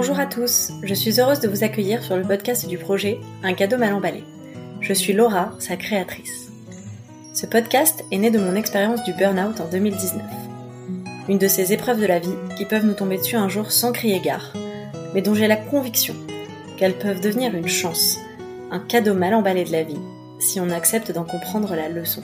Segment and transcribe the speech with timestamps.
[0.00, 3.52] Bonjour à tous, je suis heureuse de vous accueillir sur le podcast du projet Un
[3.52, 4.22] cadeau mal emballé.
[4.80, 6.52] Je suis Laura, sa créatrice.
[7.34, 10.22] Ce podcast est né de mon expérience du burn-out en 2019.
[11.28, 13.90] Une de ces épreuves de la vie qui peuvent nous tomber dessus un jour sans
[13.90, 14.52] crier gare,
[15.14, 16.14] mais dont j'ai la conviction
[16.76, 18.18] qu'elles peuvent devenir une chance,
[18.70, 19.98] un cadeau mal emballé de la vie,
[20.38, 22.22] si on accepte d'en comprendre la leçon.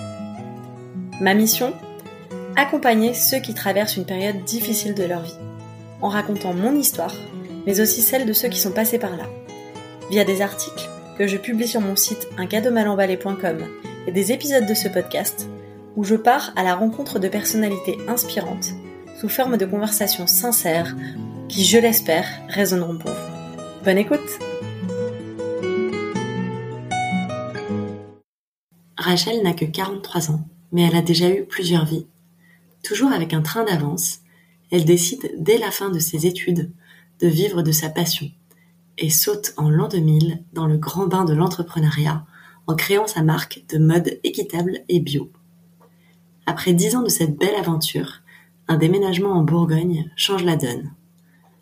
[1.20, 1.72] Ma mission
[2.54, 5.38] Accompagner ceux qui traversent une période difficile de leur vie,
[6.02, 7.12] en racontant mon histoire
[7.66, 9.28] mais aussi celles de ceux qui sont passés par là,
[10.10, 13.66] via des articles que je publie sur mon site uncadeaumalemballé.com
[14.06, 15.48] et des épisodes de ce podcast
[15.96, 18.72] où je pars à la rencontre de personnalités inspirantes
[19.20, 20.94] sous forme de conversations sincères
[21.48, 23.84] qui, je l'espère, résonneront pour vous.
[23.84, 24.38] Bonne écoute
[28.96, 32.06] Rachel n'a que 43 ans, mais elle a déjà eu plusieurs vies.
[32.82, 34.20] Toujours avec un train d'avance,
[34.70, 36.70] elle décide dès la fin de ses études
[37.20, 38.30] de vivre de sa passion
[38.98, 42.24] et saute en l'an 2000 dans le grand bain de l'entrepreneuriat
[42.66, 45.30] en créant sa marque de mode équitable et bio.
[46.46, 48.22] Après dix ans de cette belle aventure,
[48.68, 50.92] un déménagement en Bourgogne change la donne.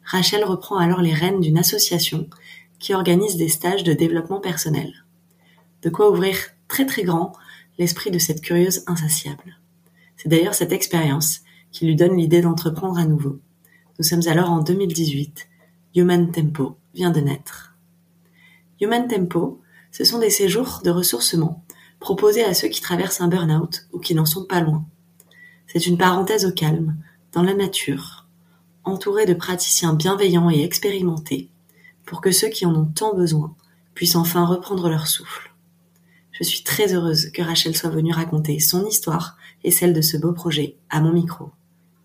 [0.05, 2.29] Rachel reprend alors les rênes d'une association
[2.79, 5.05] qui organise des stages de développement personnel.
[5.83, 6.37] De quoi ouvrir
[6.69, 7.33] très très grand
[7.79, 9.59] l'esprit de cette curieuse insatiable.
[10.17, 13.39] C'est d'ailleurs cette expérience qui lui donne l'idée d'entreprendre à nouveau.
[13.99, 15.49] Nous sommes alors en 2018.
[15.95, 17.75] Human Tempo vient de naître.
[18.81, 21.63] Human Tempo, ce sont des séjours de ressourcement
[22.01, 24.85] proposés à ceux qui traversent un burn-out ou qui n'en sont pas loin.
[25.67, 26.97] C'est une parenthèse au calme,
[27.33, 28.27] dans la nature,
[28.85, 31.51] entourée de praticiens bienveillants et expérimentés,
[32.05, 33.55] pour que ceux qui en ont tant besoin
[33.95, 35.53] puissent enfin reprendre leur souffle.
[36.33, 40.17] Je suis très heureuse que Rachel soit venue raconter son histoire et celle de ce
[40.17, 41.51] beau projet à mon micro.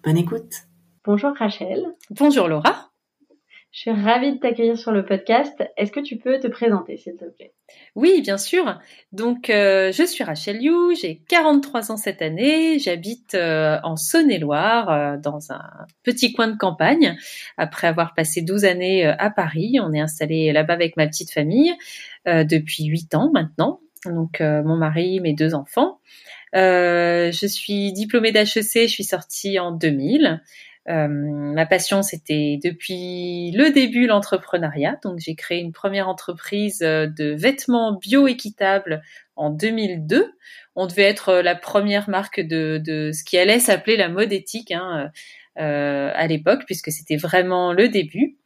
[0.03, 0.67] Bonne écoute
[1.05, 1.95] Bonjour Rachel.
[2.11, 2.86] Bonjour Laura.
[3.71, 5.63] Je suis ravie de t'accueillir sur le podcast.
[5.75, 7.53] Est-ce que tu peux te présenter, s'il te plaît?
[7.95, 8.80] Oui, bien sûr.
[9.11, 14.89] Donc, euh, je suis Rachel You, j'ai 43 ans cette année, j'habite euh, en Saône-et-Loire,
[14.89, 15.64] euh, dans un
[16.03, 17.17] petit coin de campagne.
[17.58, 21.73] Après avoir passé 12 années à Paris, on est installé là-bas avec ma petite famille
[22.25, 23.80] depuis 8 ans maintenant.
[24.05, 25.99] Donc, mon mari, mes deux enfants.
[26.53, 30.42] je suis diplômée d'HEC, je suis sortie en 2000.
[30.89, 34.98] Euh, ma passion, c'était depuis le début l'entrepreneuriat.
[35.03, 39.02] Donc, j'ai créé une première entreprise euh, de vêtements bio-équitables
[39.37, 40.33] en 2002.
[40.75, 44.31] On devait être euh, la première marque de, de ce qui allait s'appeler la mode
[44.31, 45.11] éthique hein,
[45.59, 48.37] euh, à l'époque, puisque c'était vraiment le début.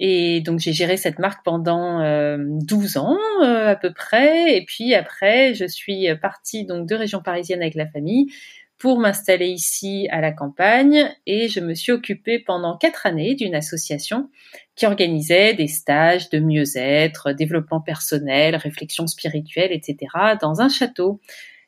[0.00, 4.56] Et donc j'ai géré cette marque pendant euh, 12 ans à peu près.
[4.56, 8.28] Et puis après, je suis partie donc de région parisienne avec la famille
[8.78, 13.54] pour m'installer ici à la campagne et je me suis occupée pendant quatre années d'une
[13.54, 14.30] association
[14.76, 19.96] qui organisait des stages de mieux-être, développement personnel, réflexion spirituelle, etc.
[20.40, 21.20] dans un château.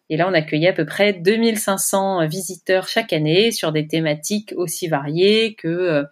[0.09, 4.87] Et là, on accueillait à peu près 2500 visiteurs chaque année sur des thématiques aussi
[4.89, 6.05] variées que euh,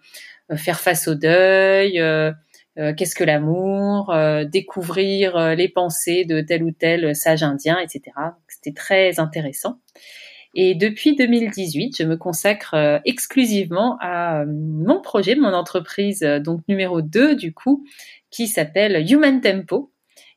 [0.57, 2.31] faire face au deuil, euh,
[2.77, 8.01] euh, qu'est-ce que l'amour, découvrir les pensées de tel ou tel sage indien, etc.
[8.47, 9.79] C'était très intéressant.
[10.55, 16.39] Et depuis 2018, je me consacre euh, exclusivement à euh, mon projet, mon entreprise, euh,
[16.39, 17.85] donc numéro 2 du coup,
[18.31, 19.91] qui s'appelle Human Tempo.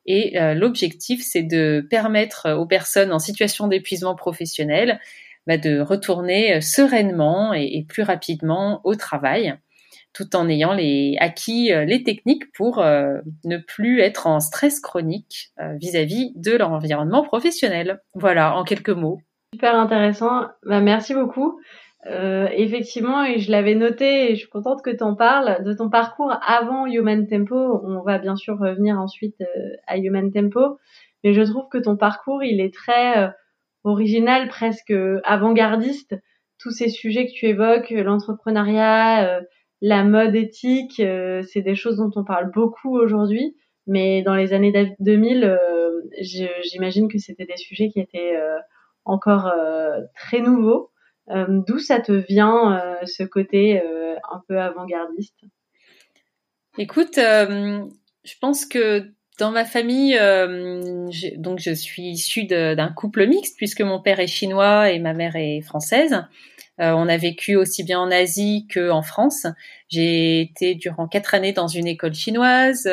[0.05, 4.99] Et l'objectif, c'est de permettre aux personnes en situation d'épuisement professionnel
[5.47, 9.55] bah, de retourner sereinement et, plus rapidement au travail,
[10.13, 10.77] tout en ayant
[11.21, 17.23] acquis les techniques pour ne plus être en stress chronique vis-à-vis -vis de leur environnement
[17.23, 18.01] professionnel.
[18.15, 19.21] Voilà, en quelques mots.
[19.53, 20.47] Super intéressant.
[20.65, 21.61] Bah, merci beaucoup.
[22.07, 25.73] Euh, effectivement, et je l'avais noté, et je suis contente que tu en parles, de
[25.75, 27.81] ton parcours avant Human Tempo.
[27.85, 30.79] On va bien sûr revenir ensuite euh, à Human Tempo,
[31.23, 33.29] mais je trouve que ton parcours, il est très euh,
[33.85, 34.93] original, presque
[35.25, 36.17] avant-gardiste.
[36.59, 39.43] Tous ces sujets que tu évoques, l'entrepreneuriat,
[39.81, 41.03] la mode éthique,
[41.43, 43.57] c'est des choses dont on parle beaucoup aujourd'hui,
[43.89, 45.59] mais dans les années 2000,
[46.21, 48.37] j'imagine que c'était des sujets qui étaient
[49.05, 50.91] encore euh, très nouveau.
[51.31, 53.81] Euh, d'où ça te vient euh, ce côté
[54.31, 55.41] un peu avant-gardiste?
[56.79, 60.19] Écoute, je pense que dans ma famille,
[61.37, 65.37] donc je suis issue d'un couple mixte puisque mon père est chinois et ma mère
[65.37, 66.23] est française.
[66.79, 69.47] on a vécu aussi bien en Asie qu'en France.
[69.89, 72.87] J'ai été durant quatre années dans une école chinoise.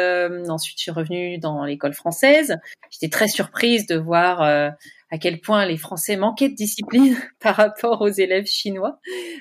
[0.49, 2.57] ensuite, je suis revenue dans l'école française.
[2.89, 4.73] J'étais très surprise de voir
[5.11, 8.99] à quel point les Français manquaient de discipline par rapport aux élèves chinois.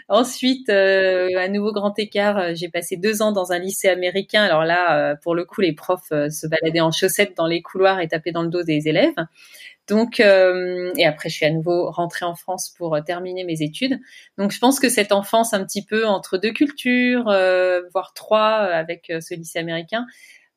[0.08, 4.42] Ensuite, euh, à nouveau grand écart, euh, j'ai passé deux ans dans un lycée américain.
[4.42, 7.60] Alors là, euh, pour le coup, les profs euh, se baladaient en chaussettes dans les
[7.60, 9.14] couloirs et tapaient dans le dos des élèves.
[9.88, 13.98] Donc, et après, je suis à nouveau rentrée en France pour terminer mes études.
[14.36, 17.24] Donc, je pense que cette enfance un petit peu entre deux cultures,
[17.94, 20.04] voire trois, avec ce lycée américain,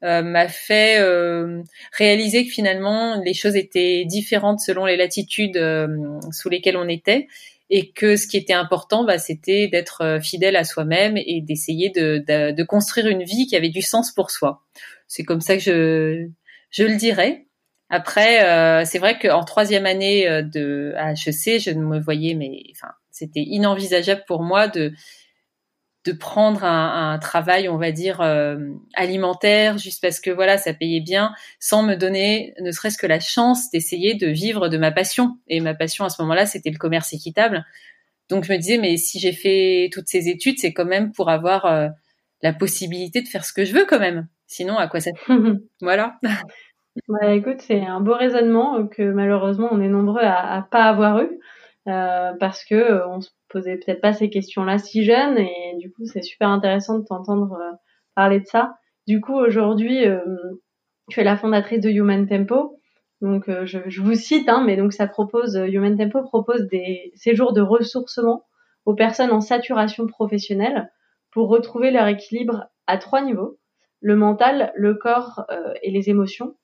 [0.03, 1.61] euh, m'a fait euh,
[1.93, 5.87] réaliser que finalement les choses étaient différentes selon les latitudes euh,
[6.31, 7.27] sous lesquelles on était
[7.69, 12.17] et que ce qui était important, bah, c'était d'être fidèle à soi-même et d'essayer de,
[12.27, 14.63] de, de, construire une vie qui avait du sens pour soi.
[15.07, 16.27] C'est comme ça que je,
[16.69, 17.45] je le dirais.
[17.89, 22.91] Après, euh, c'est vrai qu'en troisième année de HEC, je ne me voyais, mais enfin,
[23.11, 24.91] c'était inenvisageable pour moi de
[26.05, 28.57] de prendre un, un, travail, on va dire euh,
[28.95, 33.19] alimentaire, juste parce que voilà, ça payait bien, sans me donner ne serait-ce que la
[33.19, 35.37] chance d'essayer de vivre de ma passion.
[35.47, 37.65] Et ma passion à ce moment-là, c'était le commerce équitable.
[38.29, 41.29] Donc je me disais, mais si j'ai fait toutes ces études, c'est quand même pour
[41.29, 41.89] avoir euh,
[42.41, 44.27] la possibilité de faire ce que je veux quand même.
[44.47, 45.11] Sinon, à quoi ça
[45.81, 46.19] Voilà.
[47.07, 51.21] Bah, écoute, c'est un beau raisonnement que malheureusement on est nombreux à, à pas avoir
[51.21, 51.39] eu
[51.87, 56.05] euh, parce que on se posais peut-être pas ces questions-là si jeune et du coup
[56.05, 57.71] c'est super intéressant de t'entendre euh,
[58.15, 58.75] parler de ça.
[59.07, 60.19] Du coup aujourd'hui euh,
[61.09, 62.77] tu es la fondatrice de Human Tempo.
[63.21, 67.11] Donc euh, je, je, vous cite, hein, mais donc ça propose Human Tempo propose des
[67.15, 68.45] séjours de ressourcement
[68.85, 70.91] aux personnes en saturation professionnelle
[71.31, 73.57] pour retrouver leur équilibre à trois niveaux
[74.03, 75.45] le mental, le corps
[75.83, 76.55] et les émotions.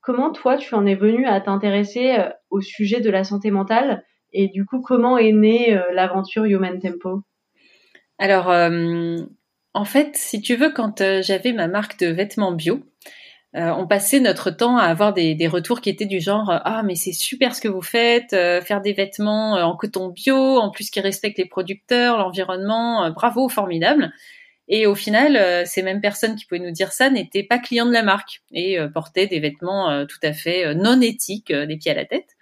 [0.00, 2.16] Comment toi tu en es venu à t'intéresser
[2.50, 4.02] au sujet de la santé mentale
[4.34, 7.22] et du coup, comment est née euh, l'aventure Human Tempo?
[8.18, 9.16] Alors, euh,
[9.72, 12.82] en fait, si tu veux, quand euh, j'avais ma marque de vêtements bio,
[13.56, 17.12] on passait notre temps à avoir des, retours qui étaient du genre ah mais c'est
[17.12, 21.38] super ce que vous faites, faire des vêtements en coton bio, en plus qui respectent
[21.38, 24.12] les producteurs, l'environnement, bravo, formidable.
[24.66, 27.92] Et au final, ces mêmes personnes qui pouvaient nous dire ça n'étaient pas clients de
[27.92, 32.06] la marque et portaient des vêtements tout à fait non éthiques des pieds à la
[32.06, 32.33] tête.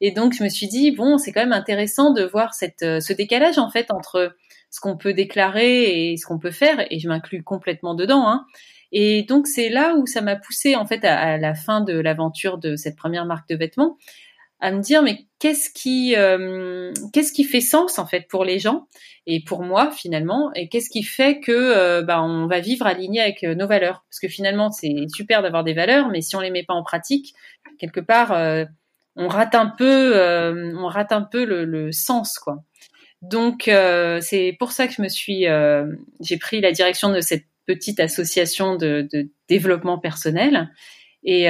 [0.00, 3.00] Et donc, je me suis dit, bon, c'est quand même intéressant de voir cette, euh,
[3.00, 4.34] ce décalage, en fait, entre
[4.70, 8.28] ce qu'on peut déclarer et ce qu'on peut faire, et je m'inclus complètement dedans.
[8.28, 8.44] Hein.
[8.92, 12.58] Et donc, c'est là où ça m'a poussé, en fait, à, la fin de l'aventure
[12.58, 13.96] de cette première marque de vêtements,
[14.60, 18.58] à me dire, mais qu'est-ce qui, euh, qu'est-ce qui fait sens, en fait, pour les
[18.58, 18.86] gens
[19.26, 23.20] et pour moi, finalement, et qu'est-ce qui fait que euh, bah, on va vivre aligné
[23.20, 24.04] avec nos valeurs?
[24.08, 26.82] Parce que finalement, c'est super d'avoir des valeurs, mais si on les met pas en
[26.82, 27.34] pratique,
[27.78, 28.32] quelque part
[29.16, 32.62] on rate un peu, euh, on rate un peu le, sens, quoi.
[33.22, 35.86] Donc euh, c'est pour ça que je me suis, euh,
[36.20, 39.08] j'ai pris la direction de cette petite association de,
[39.48, 40.70] développement personnel.
[41.24, 41.48] Et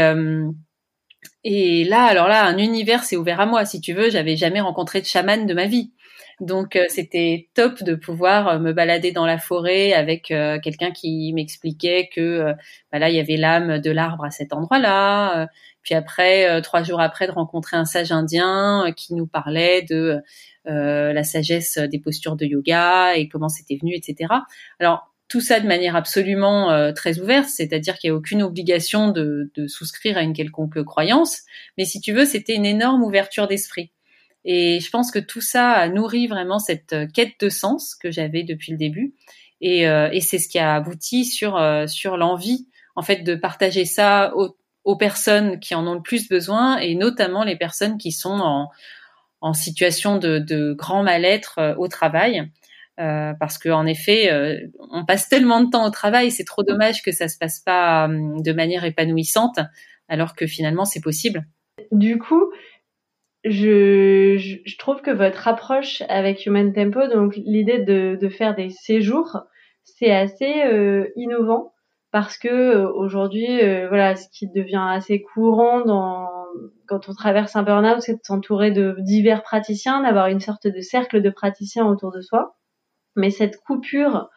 [1.45, 3.65] et là, alors là, un univers s'est ouvert à moi.
[3.65, 5.93] Si tu veux, j'avais jamais rencontré de chaman de ma vie.
[6.41, 12.53] Donc c'était top de pouvoir me balader dans la forêt avec quelqu'un qui m'expliquait que
[12.93, 15.49] bah là il y avait l'âme de l'arbre à cet endroit-là,
[15.87, 19.83] puis après, euh, trois jours après, de rencontrer un sage indien euh, qui nous parlait
[19.83, 20.21] de
[20.67, 24.35] euh, la sagesse des postures de yoga et comment c'était venu, etc.
[24.81, 29.51] Alors tout ça de manière absolument très ouverte, c'est-à-dire qu'il n'y a aucune obligation de,
[29.57, 31.41] de, souscrire à une quelconque croyance,
[31.77, 33.91] mais si tu veux, c'était une énorme ouverture d'esprit.
[34.45, 38.45] Et je pense que tout ça a nourri vraiment cette quête de sens que j'avais
[38.45, 39.15] depuis le début,
[39.61, 44.33] et, et c'est ce qui a abouti sur sur l'envie en fait de partager ça
[44.87, 48.71] aux personnes qui en ont le plus besoin et notamment les personnes qui sont en,
[49.41, 52.49] en situation de, grand mal-être euh, au travail.
[52.99, 54.57] Euh, parce qu'en effet, euh,
[54.91, 58.07] on passe tellement de temps au travail, c'est trop dommage que ça se passe pas
[58.07, 59.59] hum, de manière épanouissante,
[60.09, 61.45] alors que finalement c'est possible.
[61.93, 62.51] Du coup,
[63.45, 68.71] je, je, trouve que votre approche avec Human Tempo, donc l'idée de, de, faire des
[68.71, 69.37] séjours,
[69.85, 70.55] c'est assez
[71.17, 71.75] innovant
[72.11, 76.29] parce que euh, aujourd'hui, euh, voilà, ce qui devient assez courant dans
[76.87, 80.81] quand on traverse un burn-out, c'est de s'entourer de divers praticiens, d'avoir une sorte de
[80.81, 82.57] cercle de praticiens autour de soi.
[83.17, 84.31] Mais cette coupure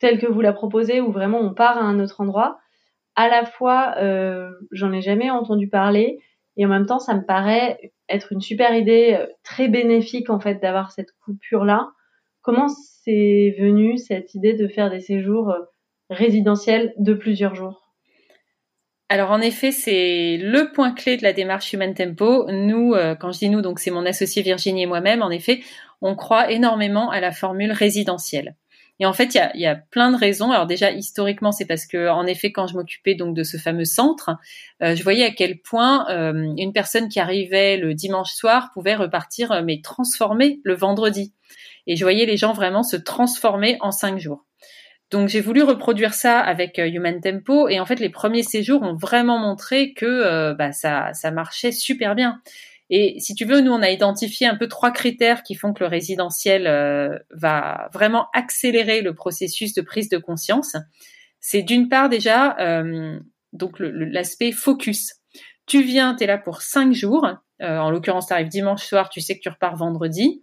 [0.00, 2.58] telle que vous la proposez, où vraiment on part à un autre endroit,
[3.16, 6.18] à la fois, euh, j'en ai jamais entendu parler,
[6.56, 10.40] et en même temps, ça me paraît être une super idée, euh, très bénéfique en
[10.40, 11.90] fait d'avoir cette coupure là.
[12.42, 15.54] Comment c'est venu cette idée de faire des séjours
[16.10, 17.84] résidentiel de plusieurs jours
[19.10, 22.50] alors en effet, c'est le point clé de la démarche Human Tempo.
[22.50, 25.60] Nous, euh, quand je dis nous, donc c'est mon associé Virginie et moi-même, en effet,
[26.00, 28.56] on croit énormément à la formule résidentielle.
[29.00, 30.52] Et en fait, il y a, plein de raisons.
[30.52, 33.84] Alors déjà, historiquement, c'est parce que, en effet, quand je m'occupais donc de ce fameux
[33.84, 34.30] centre,
[34.82, 38.94] euh, je voyais à quel point euh, une personne qui arrivait le dimanche soir pouvait
[38.94, 41.34] repartir, mais transformer le vendredi.
[41.86, 44.44] Et je voyais les gens vraiment se transformer en cinq jours.
[45.14, 48.96] Donc j'ai voulu reproduire ça avec Human Tempo et en fait les premiers séjours ont
[48.96, 52.40] vraiment montré que bah, ça, marchait super bien.
[52.90, 55.82] Et si tu veux, nous, on a identifié un peu trois critères qui font que
[55.82, 60.76] le résidentiel euh, va vraiment accélérer le processus de prise de conscience.
[61.40, 63.18] C'est d'une part déjà euh,
[63.52, 65.14] donc l'aspect focus.
[65.66, 67.26] Tu viens, tu es là pour cinq jours.
[67.62, 70.42] Euh, en l'occurrence, tu arrives dimanche soir, tu sais que tu repars vendredi.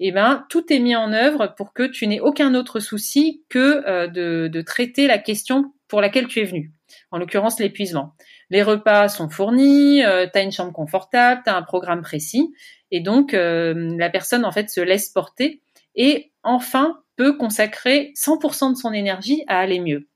[0.00, 4.08] Eh ben, tout est mis en œuvre pour que tu n'aies aucun autre souci que
[4.08, 6.72] de, de traiter la question pour laquelle tu es venu.
[7.10, 8.14] En l'occurrence, l'épuisement
[8.50, 12.52] les repas sont fournis, euh, tu as une chambre confortable, tu as un programme précis,
[12.90, 15.62] et donc euh, la personne en fait se laisse porter
[15.94, 20.09] et enfin peut consacrer 100% de son énergie à aller mieux.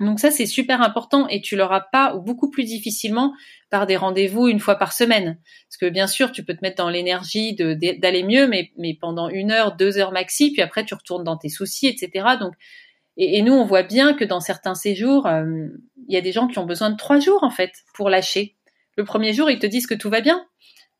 [0.00, 3.34] Donc ça c'est super important et tu l'auras pas ou beaucoup plus difficilement
[3.70, 5.38] par des rendez-vous une fois par semaine.
[5.68, 9.50] Parce que bien sûr tu peux te mettre dans l'énergie d'aller mieux, mais, pendant une
[9.52, 12.36] heure, deux heures maxi, puis après tu retournes dans tes soucis, etc.
[12.40, 12.54] Donc
[13.16, 15.44] et, nous, on voit bien que dans certains séjours, euh,
[16.08, 18.56] il y a des gens qui ont besoin de trois jours en fait pour lâcher.
[18.96, 20.46] Le premier jour, ils te disent que tout va bien.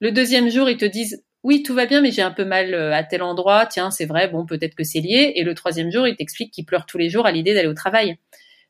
[0.00, 2.74] Le deuxième jour, ils te disent oui, tout va bien, mais j'ai un peu mal
[2.74, 3.64] euh, à tel endroit.
[3.64, 5.32] Tiens, c'est vrai, bon, peut-être que c'est lié.
[5.36, 7.74] Et le troisième jour, ils t'expliquent qu'ils pleurent tous les jours à l'idée d'aller au
[7.74, 8.18] travail.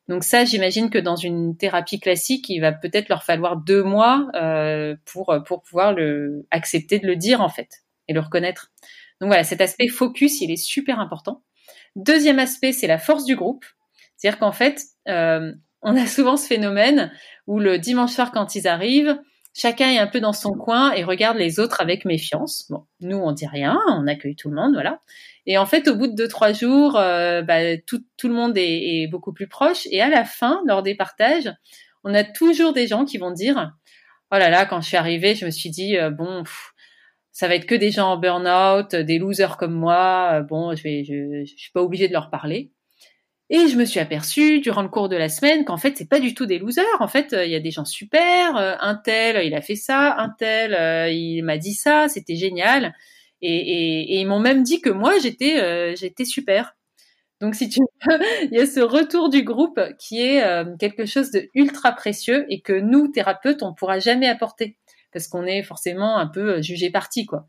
[0.09, 4.29] Donc ça, j'imagine que dans une thérapie classique, il va peut-être leur falloir deux mois
[4.35, 5.95] euh, pour pour pouvoir
[6.51, 7.69] accepter de le dire en fait
[8.09, 8.73] et le reconnaître.
[9.21, 11.43] Donc voilà, cet aspect focus, il est super important.
[11.97, 13.65] Deuxième aspect, c'est la force du groupe.
[14.17, 15.53] C'est-à-dire qu'en fait, euh,
[15.83, 17.13] on a souvent ce phénomène
[17.47, 19.19] où le dimanche soir, quand ils arrivent,
[19.55, 22.67] chacun est un peu dans son coin et regarde les autres avec méfiance.
[22.71, 25.01] Bon, nous, on dit rien, on accueille tout le monde, voilà.
[25.51, 29.09] Et en fait, au bout de deux, trois jours, euh, bah, tout, le monde est,
[29.09, 29.89] beaucoup plus proche.
[29.91, 31.53] Et à la fin, lors des partages,
[32.05, 33.73] on a toujours des gens qui vont dire,
[34.31, 36.45] oh là là, quand je suis arrivée, je me suis dit, euh, bon,
[37.33, 40.35] ça va être que des gens en burn-out, des losers comme moi.
[40.35, 42.71] Euh, bon, je je suis pas obligée de leur parler.
[43.49, 46.21] Et je me suis aperçue durant le cours de la semaine qu'en fait c'est pas
[46.21, 46.85] du tout des losers.
[47.01, 48.55] En fait, il y a des gens super.
[48.55, 50.15] Un tel, il a fait ça.
[50.17, 52.07] Un tel, il m'a dit ça.
[52.09, 52.95] C'était génial.
[53.43, 56.77] Et, et, et ils m'ont même dit que moi j'étais, j'étais super.
[57.41, 58.19] Donc si tu veux,
[58.51, 60.43] il y a ce retour du groupe qui est
[60.79, 64.77] quelque chose de ultra précieux et que nous thérapeutes on pourra jamais apporter
[65.13, 67.47] parce qu'on est forcément un peu euh, jugé parti, quoi.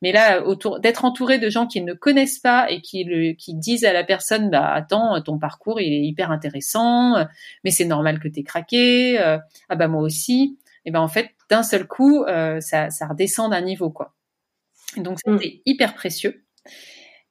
[0.00, 3.54] Mais là, autour d'être entouré de gens qui ne connaissent pas et qui le, qui
[3.54, 7.24] disent à la personne, bah attends, ton parcours il est hyper intéressant, euh,
[7.62, 10.58] mais c'est normal que t'aies craqué, euh, ah bah moi aussi.
[10.84, 14.14] Et ben en fait, d'un seul coup, ça, ça redescend d'un niveau, quoi.
[14.96, 15.38] Donc mm.
[15.40, 16.44] c'est hyper précieux.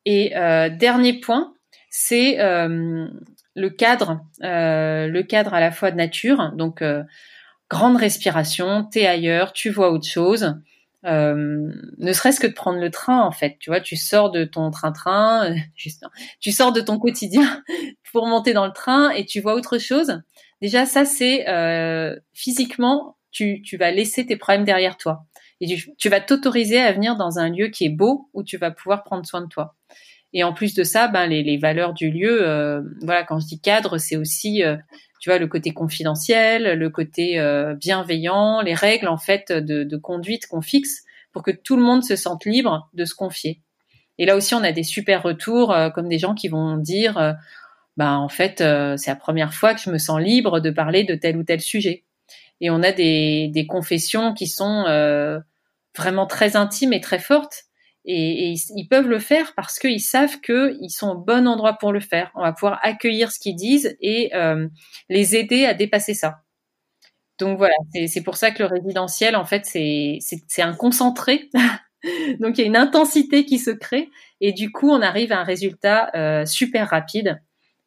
[0.05, 0.31] Et
[0.79, 1.53] dernier point,
[1.89, 6.51] c'est le cadre, le cadre à la fois de nature.
[6.55, 6.83] Donc
[7.71, 10.55] grande respiration, t'es ailleurs, tu vois autre chose.
[11.05, 14.43] Euh, ne serait-ce que de prendre le train en fait, tu vois, tu sors de
[14.43, 15.55] ton train-train,
[16.39, 17.63] tu sors de ton quotidien
[18.11, 20.21] pour monter dans le train et tu vois autre chose.
[20.61, 25.23] Déjà ça c'est euh, physiquement, tu, tu vas laisser tes problèmes derrière toi
[25.61, 28.57] et tu, tu vas t'autoriser à venir dans un lieu qui est beau où tu
[28.57, 29.75] vas pouvoir prendre soin de toi.
[30.33, 33.47] Et en plus de ça, ben les, les valeurs du lieu, euh, voilà, quand je
[33.47, 34.75] dis cadre, c'est aussi euh,
[35.21, 39.97] tu vois, le côté confidentiel, le côté euh, bienveillant, les règles en fait de, de
[39.97, 43.61] conduite qu'on fixe pour que tout le monde se sente libre de se confier.
[44.17, 47.19] Et là aussi, on a des super retours, euh, comme des gens qui vont dire,
[47.19, 47.33] euh,
[47.97, 48.63] bah en fait,
[48.97, 51.61] c'est la première fois que je me sens libre de parler de tel ou tel
[51.61, 52.03] sujet.
[52.59, 54.85] Et on a des, des confessions qui sont
[55.97, 57.65] vraiment très intimes et très fortes
[58.05, 61.99] et, ils peuvent le faire parce qu'ils savent qu'ils sont au bon endroit pour le
[61.99, 62.31] faire.
[62.35, 64.67] On va pouvoir accueillir ce qu'ils disent et euh,
[65.09, 66.41] les aider à dépasser ça.
[67.39, 67.75] Donc voilà,
[68.07, 71.49] c'est pour ça que le résidentiel, en fait, c'est un concentré.
[72.39, 74.09] Donc il y a une intensité qui se crée
[74.41, 77.39] et du coup, on arrive à un résultat euh, super rapide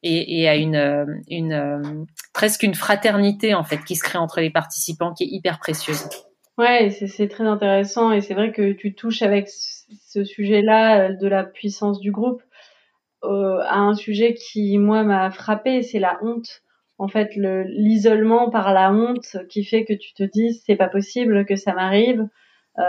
[0.02, 4.40] et, et à une, une euh, presque une fraternité en fait qui se crée entre
[4.40, 6.08] les participants qui est hyper précieuse.
[6.56, 11.26] Ouais, c'est très intéressant et c'est vrai que tu touches avec ce sujet-là euh, de
[11.26, 12.42] la puissance du groupe
[13.24, 16.62] euh, à un sujet qui moi m'a frappé, c'est la honte.
[16.98, 21.44] En fait, l'isolement par la honte qui fait que tu te dis c'est pas possible
[21.44, 22.28] que ça m'arrive,
[22.78, 22.82] euh,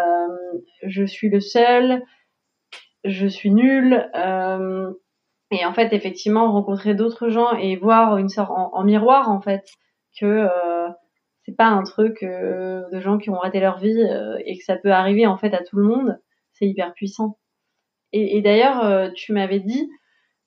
[0.84, 2.04] je suis le seul,
[3.04, 4.08] je suis nul.
[5.52, 9.66] Et en fait, effectivement, rencontrer d'autres gens et voir une sorte en, miroir en fait
[10.20, 10.48] que
[11.46, 14.64] c'est pas un truc euh, de gens qui ont raté leur vie euh, et que
[14.64, 16.20] ça peut arriver en fait à tout le monde
[16.54, 17.38] c'est hyper puissant.
[18.14, 19.90] Et, d'ailleurs, euh, tu m'avais dit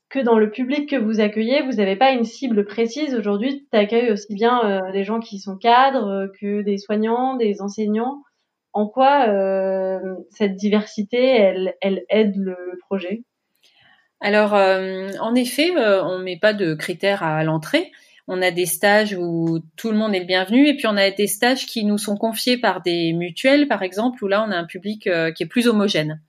[0.08, 3.14] que dans le public que vous accueillez, vous n'avez pas une cible précise.
[3.14, 8.22] Aujourd'hui, tu accueilles aussi bien des gens qui sont cadres que des soignants, des enseignants.
[8.72, 9.26] En quoi
[10.30, 13.22] cette diversité, elle, elle aide le, projet?
[14.20, 17.92] Alors, en effet, on met pas de critères à l'entrée.
[18.28, 21.10] On a des stages où tout le monde est le bienvenu, et puis on a
[21.10, 24.56] des stages qui nous sont confiés par des mutuelles, par exemple, où là on a
[24.56, 26.20] un public qui est plus homogène.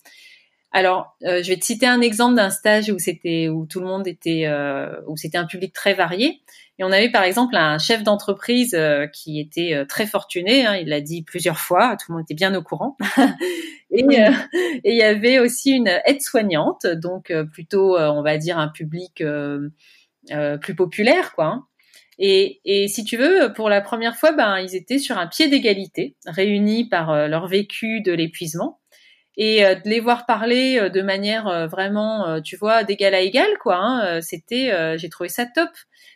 [0.72, 3.88] Alors, euh, je vais te citer un exemple d'un stage où c'était où tout le
[3.88, 6.41] monde était euh, où c'était un public très varié.
[6.77, 10.65] Et on avait par exemple un chef d'entreprise euh, qui était très fortuné.
[10.65, 11.98] Hein, il l'a dit plusieurs fois.
[11.98, 12.98] Tout le monde était bien au courant.
[13.91, 14.06] et
[14.86, 19.24] il y avait aussi une aide-soignante, donc plutôt on va dire un public
[20.62, 21.65] plus populaire, quoi.
[22.20, 25.48] Et, et, si tu veux, pour la première fois, ben, ils étaient sur un pied
[25.48, 28.80] d'égalité, réunis par leur vécu de l'épuisement
[29.40, 33.22] et euh, de les voir parler euh, de manière euh, vraiment, tu vois, d'égal à
[33.22, 33.78] égal, quoi.
[33.78, 35.70] Hein, c'était, j'ai trouvé ça top.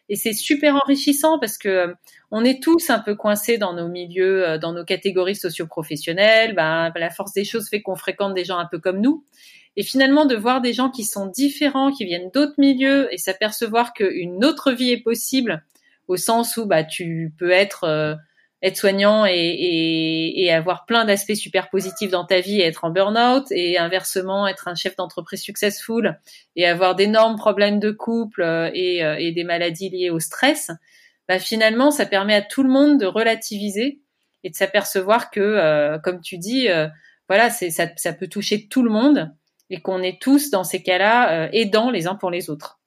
[0.10, 1.96] Et c'est super enrichissant parce que
[2.30, 6.54] on est tous un peu coincés dans nos milieux, dans nos catégories socio-professionnelles.
[6.54, 9.26] Ben, la force des choses fait qu'on fréquente des gens un peu comme nous.
[9.78, 13.94] Et finalement, de voir des gens qui sont différents, qui viennent d'autres milieux, et s'apercevoir
[13.94, 15.64] qu'une autre vie est possible,
[16.08, 18.18] au sens où bah tu peux être
[18.64, 22.92] être soignant et, et, avoir plein d'aspects super positifs dans ta vie et être en
[22.92, 26.18] burn-out et inversement être un chef d'entreprise successful
[26.56, 30.72] et avoir d'énormes problèmes de couple euh, et, euh, et, des maladies liées au stress,
[31.28, 34.00] bah finalement ça permet à tout le monde de relativiser
[34.46, 36.70] et de s'apercevoir que, euh, comme tu dis,
[37.28, 39.34] voilà, c'est ça, ça peut toucher tout le monde
[39.70, 42.80] et qu'on est tous dans ces cas-là aidants les uns pour les autres.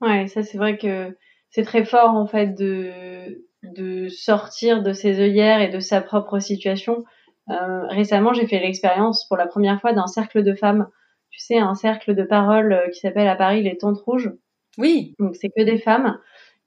[0.00, 1.14] Ouais, ça c'est vrai que
[1.52, 6.40] c'est très fort en fait de de sortir de ses œillères et de sa propre
[6.40, 7.04] situation.
[7.48, 10.88] Euh, récemment, j'ai fait l'expérience pour la première fois d'un cercle de femmes.
[11.30, 14.32] Tu sais, un cercle de parole euh, qui s'appelle à Paris les Tentes Rouges.
[14.78, 15.14] Oui.
[15.20, 16.18] Donc c'est que des femmes.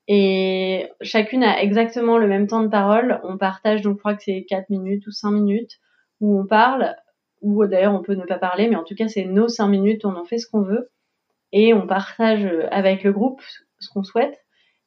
[0.08, 3.20] Et chacune a exactement le même temps de parole.
[3.24, 5.80] On partage, donc je crois que c'est 4 minutes ou 5 minutes,
[6.22, 6.96] où on parle,
[7.42, 10.06] ou d'ailleurs on peut ne pas parler, mais en tout cas c'est nos 5 minutes,
[10.06, 10.92] on en fait ce qu'on veut.
[11.52, 13.42] Et on partage avec le groupe
[13.80, 14.45] ce qu'on souhaite.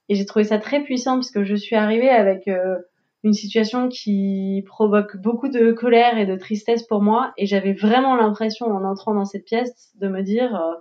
[0.08, 2.76] Et j'ai trouvé ça très puissant parce que je suis arrivée avec euh,
[3.24, 7.32] une situation qui provoque beaucoup de colère et de tristesse pour moi.
[7.36, 10.74] Et j'avais vraiment l'impression en entrant dans cette pièce de me dire, euh,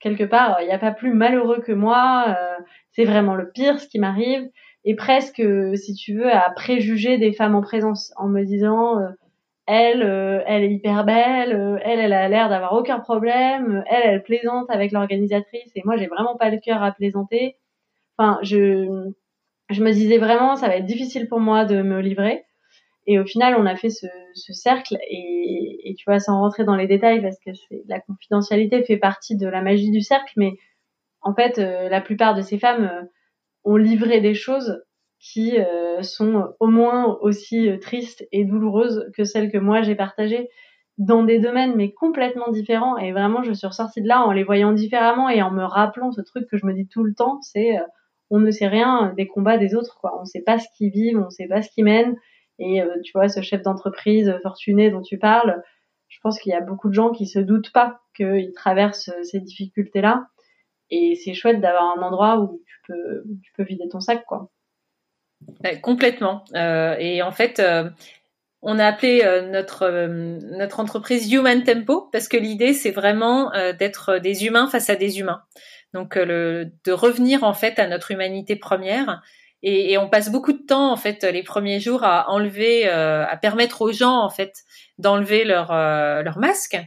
[0.00, 2.24] quelque part, il n'y a pas plus malheureux que moi.
[2.28, 4.48] Euh, c'est vraiment le pire ce qui m'arrive.
[4.84, 5.42] Et presque,
[5.74, 9.00] si tu veux, à préjuger des femmes en présence en me disant
[9.66, 10.02] elle,
[10.46, 14.92] elle est hyper belle, elle, elle a l'air d'avoir aucun problème, elle, elle plaisante avec
[14.92, 17.56] l'organisatrice et moi, j'ai vraiment pas le cœur à plaisanter.
[18.18, 19.10] Enfin, je,
[19.70, 22.44] je me disais vraiment, ça va être difficile pour moi de me livrer.
[23.06, 26.64] Et au final, on a fait ce, ce cercle et, et, tu vois, sans rentrer
[26.64, 27.50] dans les détails, parce que
[27.88, 30.54] la confidentialité fait partie de la magie du cercle, mais
[31.22, 33.02] en fait, euh, la plupart de ces femmes euh,
[33.64, 34.82] ont livré des choses
[35.20, 40.48] qui euh, sont au moins aussi tristes et douloureuses que celles que moi j'ai partagées
[40.98, 42.96] dans des domaines mais complètement différents.
[42.98, 46.12] Et vraiment, je suis ressortie de là en les voyant différemment et en me rappelant
[46.12, 47.76] ce truc que je me dis tout le temps, c'est
[48.30, 50.16] on ne sait rien des combats des autres, quoi.
[50.18, 52.16] On ne sait pas ce qu'ils vivent, on ne sait pas ce qu'ils mènent.
[52.58, 55.62] Et euh, tu vois, ce chef d'entreprise fortuné dont tu parles,
[56.08, 59.40] je pense qu'il y a beaucoup de gens qui se doutent pas qu'ils traversent ces
[59.40, 60.26] difficultés-là.
[60.90, 62.92] Et c'est chouette d'avoir un endroit où tu
[63.56, 64.50] peux, vider ton sac, quoi.
[65.82, 66.44] complètement.
[66.54, 67.90] Euh, et en fait, euh,
[68.62, 74.66] on a appelé notre entreprise Human Tempo parce que l'idée c'est vraiment d'être des humains
[74.66, 75.42] face à des humains.
[75.94, 79.22] Donc euh, de revenir en fait à notre humanité première.
[79.62, 83.36] Et, on passe beaucoup de temps en fait les premiers jours à enlever, euh, à
[83.36, 84.52] permettre aux gens en fait
[84.98, 86.78] d'enlever leur euh, leur masque.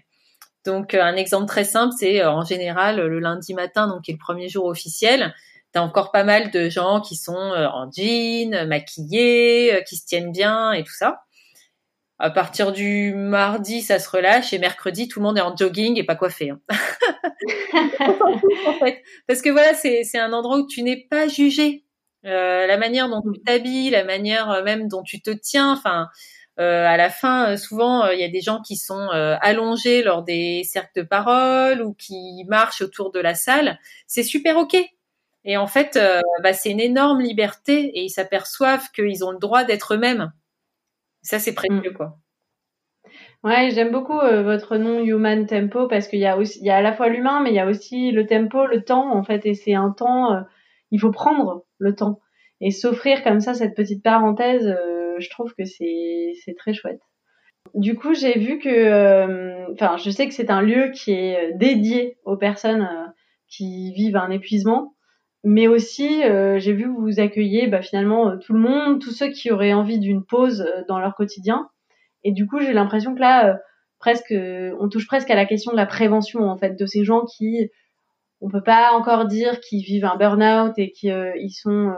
[0.66, 4.20] Donc un exemple très simple, c'est en général le lundi matin, donc qui est le
[4.20, 5.34] premier jour officiel,
[5.72, 10.72] t'as encore pas mal de gens qui sont en jean, maquillés, qui se tiennent bien
[10.74, 11.22] et tout ça.
[12.22, 15.98] À partir du mardi, ça se relâche et mercredi, tout le monde est en jogging
[15.98, 16.50] et pas coiffé.
[16.50, 16.60] Hein.
[19.28, 21.86] Parce que voilà, c'est un endroit où tu n'es pas jugé.
[22.26, 26.10] Euh, la manière dont tu t'habilles, la manière euh, même dont tu te tiens, enfin,
[26.60, 29.08] euh, à la fin, souvent, il y a des gens qui sont
[29.42, 33.80] allongés lors des cercles de parole ou qui marchent autour de la salle.
[34.08, 34.76] C'est super ok.
[35.46, 35.98] Et en fait,
[36.44, 40.34] bah, c'est une énorme liberté et ils s'aperçoivent qu'ils ont le droit d'être eux-mêmes.
[41.22, 41.94] Ça, c'est précieux, mm.
[41.94, 42.18] quoi.
[43.44, 46.70] Ouais, j'aime beaucoup euh, votre nom Human Tempo parce qu'il y a aussi, il y
[46.70, 49.24] a à la fois l'humain, mais il y a aussi le tempo, le temps en
[49.24, 50.42] fait, et c'est un temps, euh,
[50.92, 52.20] il faut prendre le temps
[52.60, 54.68] et s'offrir comme ça cette petite parenthèse.
[54.68, 57.00] Euh, je trouve que c'est c'est très chouette.
[57.76, 62.18] Du coup, j'ai vu que, enfin, je sais que c'est un lieu qui est dédié
[62.26, 63.14] aux personnes
[63.48, 64.96] qui vivent un épuisement.
[65.44, 66.22] Mais aussi,
[66.58, 70.00] j'ai vu que vous accueillez bah, finalement tout le monde, tous ceux qui auraient envie
[70.00, 71.70] d'une pause dans leur quotidien.
[72.24, 73.58] Et du coup, j'ai l'impression que là,
[74.00, 77.24] presque, on touche presque à la question de la prévention en fait de ces gens
[77.24, 77.70] qui,
[78.42, 81.94] on peut pas encore dire qu'ils vivent un burn-out et qu'ils sont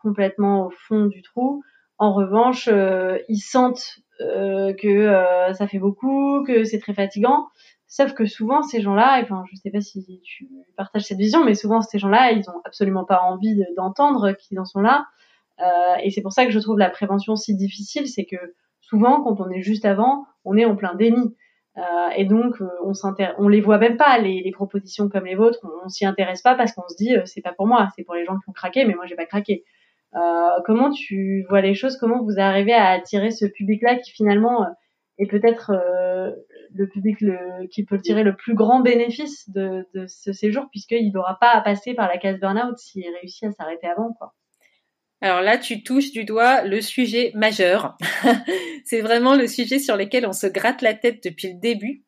[0.00, 1.62] complètement au fond du trou.
[1.98, 7.48] En revanche, euh, ils sentent euh, que euh, ça fait beaucoup, que c'est très fatigant.
[7.92, 11.54] Sauf que souvent ces gens-là, enfin je sais pas si tu partages cette vision, mais
[11.54, 15.06] souvent ces gens-là, ils ont absolument pas envie d'entendre qu'ils en sont là.
[16.02, 18.36] et c'est pour ça que je trouve la prévention si difficile, c'est que
[18.80, 21.34] souvent quand on est juste avant, on est en plein déni.
[22.16, 22.92] et donc on
[23.38, 26.54] on les voit même pas les, les propositions comme les vôtres, on, s'y intéresse pas
[26.54, 28.84] parce qu'on se dit c'est pas pour moi, c'est pour les gens qui ont craqué,
[28.84, 29.64] mais moi j'ai pas craqué.
[30.16, 31.96] Euh, comment tu vois les choses?
[31.96, 34.68] Comment vous arrivez à attirer ce public-là qui finalement euh,
[35.18, 36.32] est peut-être euh,
[36.74, 37.18] le public
[37.70, 41.60] qui peut tirer le plus grand bénéfice de, de ce séjour puisqu'il n'aura pas à
[41.60, 44.34] passer par la case burn-out s'il réussit à s'arrêter avant quoi.
[45.22, 47.96] Alors là, tu touches du doigt le sujet majeur.
[48.84, 52.04] c'est vraiment le sujet sur lequel on se gratte la tête depuis le début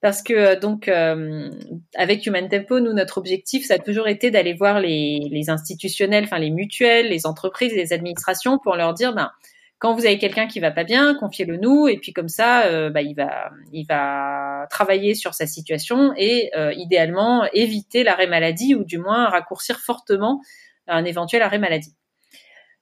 [0.00, 1.50] parce que euh, donc euh,
[1.94, 6.24] avec Human Tempo, nous notre objectif ça a toujours été d'aller voir les, les, institutionnels,
[6.24, 9.30] enfin les mutuelles, les entreprises, les administrations pour leur dire ben
[9.78, 12.90] quand vous avez quelqu'un qui va pas bien, confiez-le nous et puis comme ça euh,
[12.90, 18.84] bah, il va il va travailler sur sa situation et idéalement éviter l'arrêt maladie ou
[18.84, 20.40] du moins raccourcir fortement
[20.86, 21.94] un éventuel arrêt maladie.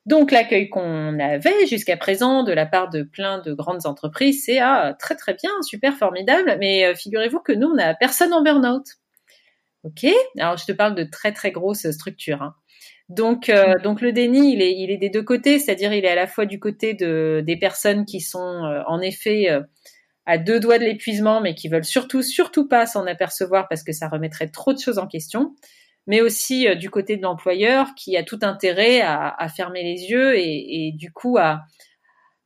[0.07, 4.59] Donc l'accueil qu'on avait jusqu'à présent de la part de plein de grandes entreprises, c'est
[4.59, 8.43] ah, très très bien, super formidable, mais euh, figurez-vous que nous, on n'a personne en
[8.43, 8.85] burn-out.
[9.83, 10.07] Ok,
[10.39, 12.43] alors je te parle de très très grosses structures.
[12.43, 12.55] Hein.
[13.09, 16.11] Donc, euh, donc le déni, il est, il est des deux côtés, c'est-à-dire il est
[16.11, 19.49] à la fois du côté de, des personnes qui sont euh, en effet
[20.27, 23.93] à deux doigts de l'épuisement, mais qui veulent surtout, surtout pas s'en apercevoir parce que
[23.93, 25.55] ça remettrait trop de choses en question
[26.07, 30.11] mais aussi euh, du côté de l'employeur qui a tout intérêt à, à fermer les
[30.11, 31.63] yeux et, et du coup à,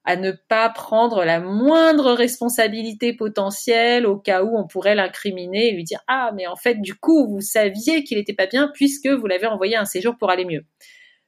[0.08, 5.72] à ne pas prendre la moindre responsabilité potentielle au cas où on pourrait l'incriminer et
[5.72, 9.06] lui dire ah mais en fait du coup vous saviez qu'il n'était pas bien puisque
[9.06, 10.64] vous l'avez envoyé un séjour pour aller mieux.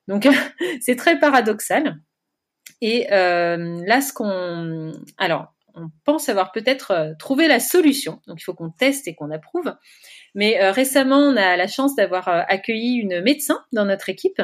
[0.09, 0.27] Donc
[0.81, 2.01] c'est très paradoxal.
[2.81, 8.21] Et euh, là ce qu'on alors on pense avoir peut-être euh, trouvé la solution.
[8.27, 9.75] Donc il faut qu'on teste et qu'on approuve.
[10.35, 14.43] Mais euh, récemment, on a la chance d'avoir euh, accueilli une médecin dans notre équipe,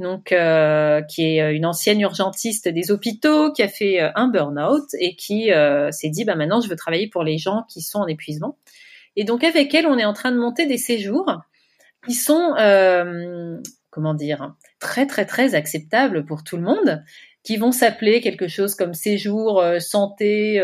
[0.00, 5.14] donc euh, qui est une ancienne urgentiste des hôpitaux, qui a fait un burn-out et
[5.16, 5.50] qui
[5.90, 8.58] s'est dit bah maintenant je veux travailler pour les gens qui sont en épuisement.
[9.16, 11.40] Et donc avec elle, on est en train de monter des séjours
[12.06, 12.54] qui sont
[13.90, 17.04] comment dire très très très acceptables pour tout le monde,
[17.42, 20.62] qui vont s'appeler quelque chose comme séjour santé,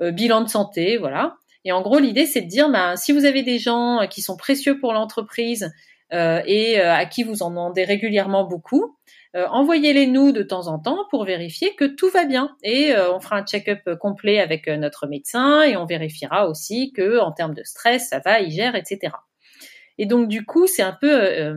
[0.00, 1.36] bilan de santé, voilà.
[1.64, 4.22] Et en gros, l'idée, c'est de dire, bah, si vous avez des gens euh, qui
[4.22, 5.68] sont précieux pour l'entreprise euh,
[6.10, 8.96] et euh, à qui vous en demandez régulièrement beaucoup,
[9.34, 12.54] envoyez-les nous de temps en temps pour vérifier que tout va bien.
[12.62, 17.32] Et on fera un check-up complet avec notre médecin et on vérifiera aussi que en
[17.32, 19.12] termes de stress, ça va, il gère, etc.
[19.98, 21.52] Et donc du coup, c'est un peu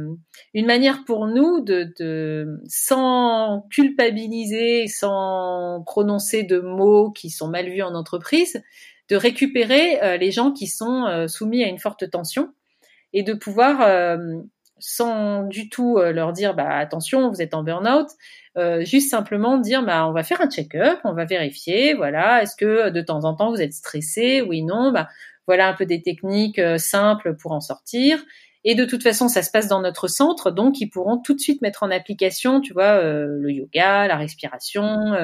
[0.55, 7.69] une manière pour nous de, de, sans culpabiliser, sans prononcer de mots qui sont mal
[7.69, 8.63] vus en entreprise,
[9.09, 12.49] de récupérer euh, les gens qui sont euh, soumis à une forte tension
[13.13, 14.17] et de pouvoir euh,
[14.79, 18.09] sans du tout leur dire bah attention vous êtes en burn-out
[18.85, 22.89] juste simplement dire bah on va faire un check-up on va vérifier voilà est-ce que
[22.89, 25.07] de temps en temps vous êtes stressé oui non bah
[25.47, 28.23] voilà un peu des techniques simples pour en sortir
[28.63, 31.39] et de toute façon, ça se passe dans notre centre, donc ils pourront tout de
[31.39, 35.15] suite mettre en application, tu vois, le yoga, la respiration,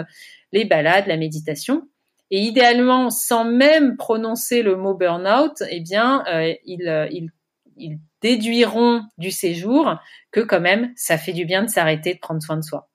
[0.53, 1.89] les balades, la méditation.
[2.31, 6.53] Et idéalement, sans même prononcer le mot burn-out, eh bien, euh,
[6.87, 7.29] euh, ils,
[7.77, 9.95] ils, déduiront du séjour
[10.31, 12.89] que quand même, ça fait du bien de s'arrêter, de prendre soin de soi.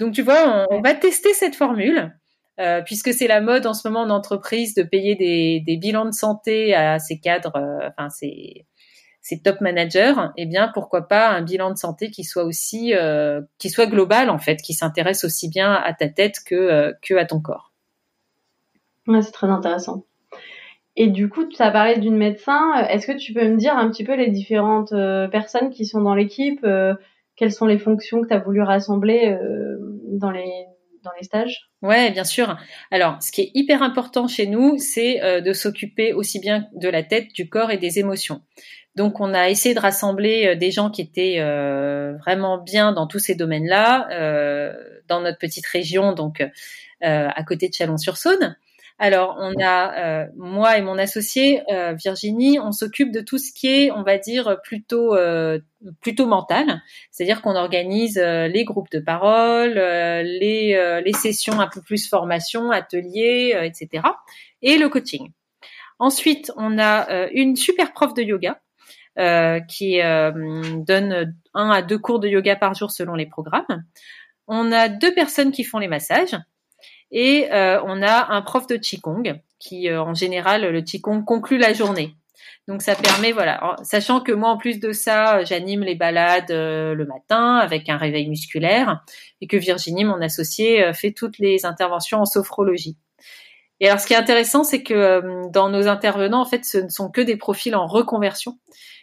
[0.00, 2.12] Donc, tu vois, on, va tester cette formule.
[2.60, 6.04] Euh, puisque c'est la mode en ce moment en entreprise de payer des, des bilans
[6.04, 8.66] de santé à ces cadres, euh, enfin ces,
[9.22, 13.40] ces top managers, eh bien pourquoi pas un bilan de santé qui soit aussi, euh,
[13.58, 17.24] qui soit global en fait, qui s'intéresse aussi bien à ta tête que que à
[17.24, 17.72] ton corps.
[19.06, 20.04] Ouais, c'est très intéressant.
[20.96, 22.74] Et du coup, as parlé d'une médecin.
[22.88, 26.02] Est-ce que tu peux me dire un petit peu les différentes euh, personnes qui sont
[26.02, 26.94] dans l'équipe euh,
[27.36, 29.78] Quelles sont les fonctions que tu as voulu rassembler euh,
[30.18, 30.50] dans les
[31.02, 31.70] dans les stages?
[31.80, 32.56] Ouais, bien sûr.
[32.92, 37.02] Alors, ce qui est hyper important chez nous, c'est de s'occuper aussi bien de la
[37.02, 38.42] tête, du corps et des émotions.
[38.94, 41.40] Donc, on a essayé de rassembler des gens qui étaient
[42.20, 44.06] vraiment bien dans tous ces domaines-là,
[45.08, 46.40] dans notre petite région, donc
[47.00, 48.54] à côté de Chalon-sur-Saône
[49.04, 51.60] Alors, on a moi et mon associé
[51.94, 55.16] Virginie, on s'occupe de tout ce qui est, on va dire, plutôt
[56.00, 56.80] plutôt mental.
[57.10, 63.58] C'est-à-dire qu'on organise les groupes de parole, les les sessions un peu plus formation, ateliers,
[63.64, 64.04] etc.
[64.62, 65.32] Et le coaching.
[65.98, 68.60] Ensuite, on a une super prof de yoga
[69.18, 70.32] euh, qui euh,
[70.86, 73.84] donne un à deux cours de yoga par jour selon les programmes.
[74.46, 76.34] On a deux personnes qui font les massages
[77.12, 81.72] et euh, on a un prof de qigong qui, en général, le qigong conclut la
[81.72, 82.16] journée.
[82.66, 87.04] Donc ça permet, voilà, sachant que moi en plus de ça, j'anime les balades le
[87.04, 89.04] matin avec un réveil musculaire
[89.40, 92.96] et que Virginie, mon associée, fait toutes les interventions en sophrologie.
[93.82, 96.88] Et alors ce qui est intéressant, c'est que dans nos intervenants, en fait, ce ne
[96.88, 98.56] sont que des profils en reconversion.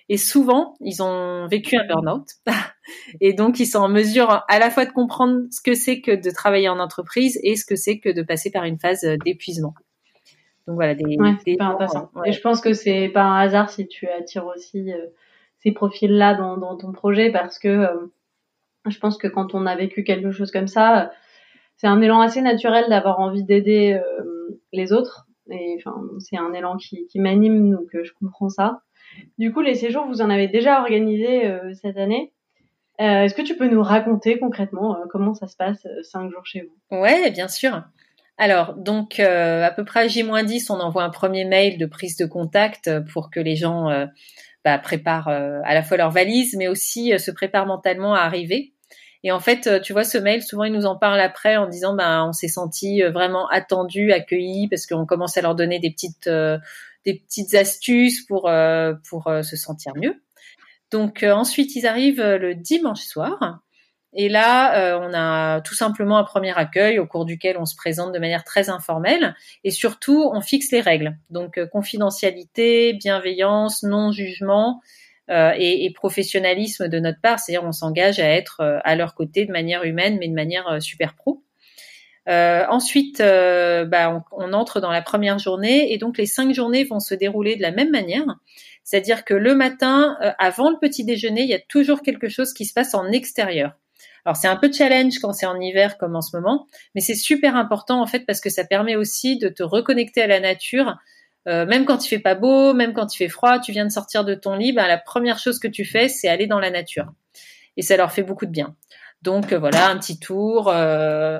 [0.07, 2.25] Et souvent, ils ont vécu un burn-out.
[3.21, 6.11] et donc, ils sont en mesure à la fois de comprendre ce que c'est que
[6.11, 9.73] de travailler en entreprise et ce que c'est que de passer par une phase d'épuisement.
[10.65, 12.09] Donc voilà, des, intéressant.
[12.25, 15.07] Et je pense que c'est pas un hasard si tu attires aussi euh,
[15.57, 18.13] ces profils-là dans, ton projet parce que euh,
[18.87, 21.11] je pense que quand on a vécu quelque chose comme ça,
[21.75, 24.38] c'est un élan assez naturel d'avoir envie d'aider euh,
[24.73, 25.27] les autres.
[25.51, 25.77] Et
[26.19, 28.81] c'est un élan qui, m'anime, donc je comprends ça.
[29.37, 32.33] Du coup, les séjours, vous en avez déjà organisé euh, cette année.
[33.01, 36.45] Euh, est-ce que tu peux nous raconter concrètement euh, comment ça se passe cinq jours
[36.45, 36.97] chez vous?
[36.97, 37.83] Ouais, bien sûr.
[38.37, 42.25] Alors, donc, à peu près à J-10, on envoie un premier mail de prise de
[42.25, 43.89] contact pour que les gens
[44.63, 48.71] bah, préparent à la fois leur valise, mais aussi se préparent mentalement à arriver.
[49.23, 51.93] Et en fait, tu vois, ce mail, souvent, ils nous en parlent après en disant,
[51.93, 56.29] ben, on s'est senti vraiment attendu, accueilli, parce qu'on commence à leur donner des petites
[57.05, 60.21] des petites astuces pour euh, pour euh, se sentir mieux.
[60.91, 63.59] Donc euh, ensuite ils arrivent le dimanche soir.
[64.11, 68.11] Et là, on a tout simplement un premier accueil au cours duquel on se présente
[68.11, 71.15] de manière très informelle et surtout on fixe les règles.
[71.29, 74.81] Donc confidentialité, bienveillance, non-jugement
[75.29, 79.51] et, et, professionnalisme de notre part, c'est-à-dire on s'engage à être à leur côté de
[79.51, 81.43] manière humaine mais de manière super pro.
[82.29, 86.83] Euh, ensuite, euh, bah, on, entre dans la première journée et donc les cinq journées
[86.83, 88.25] vont se dérouler de la même manière.
[88.83, 92.53] C'est-à-dire que le matin, euh, avant le petit déjeuner, il y a toujours quelque chose
[92.53, 93.71] qui se passe en extérieur.
[94.25, 97.15] Alors c'est un peu challenge quand c'est en hiver comme en ce moment, mais c'est
[97.15, 100.97] super important en fait parce que ça permet aussi de te reconnecter à la nature.
[101.45, 104.23] Même quand il fait pas beau, même quand il fait froid, tu viens de sortir
[104.23, 107.11] de ton lit, bah, la première chose que tu fais, c'est aller dans la nature.
[107.77, 108.75] Et ça leur fait beaucoup de bien.
[109.21, 111.39] Donc euh, voilà, un petit tour, euh,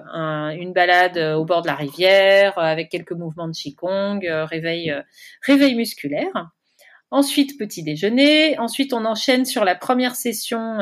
[0.50, 4.94] une balade euh, au bord de la rivière avec quelques mouvements de qigong, réveil,
[5.46, 6.50] réveil musculaire.
[7.12, 8.60] Ensuite, petit déjeuner.
[8.60, 10.78] Ensuite, on enchaîne sur la première session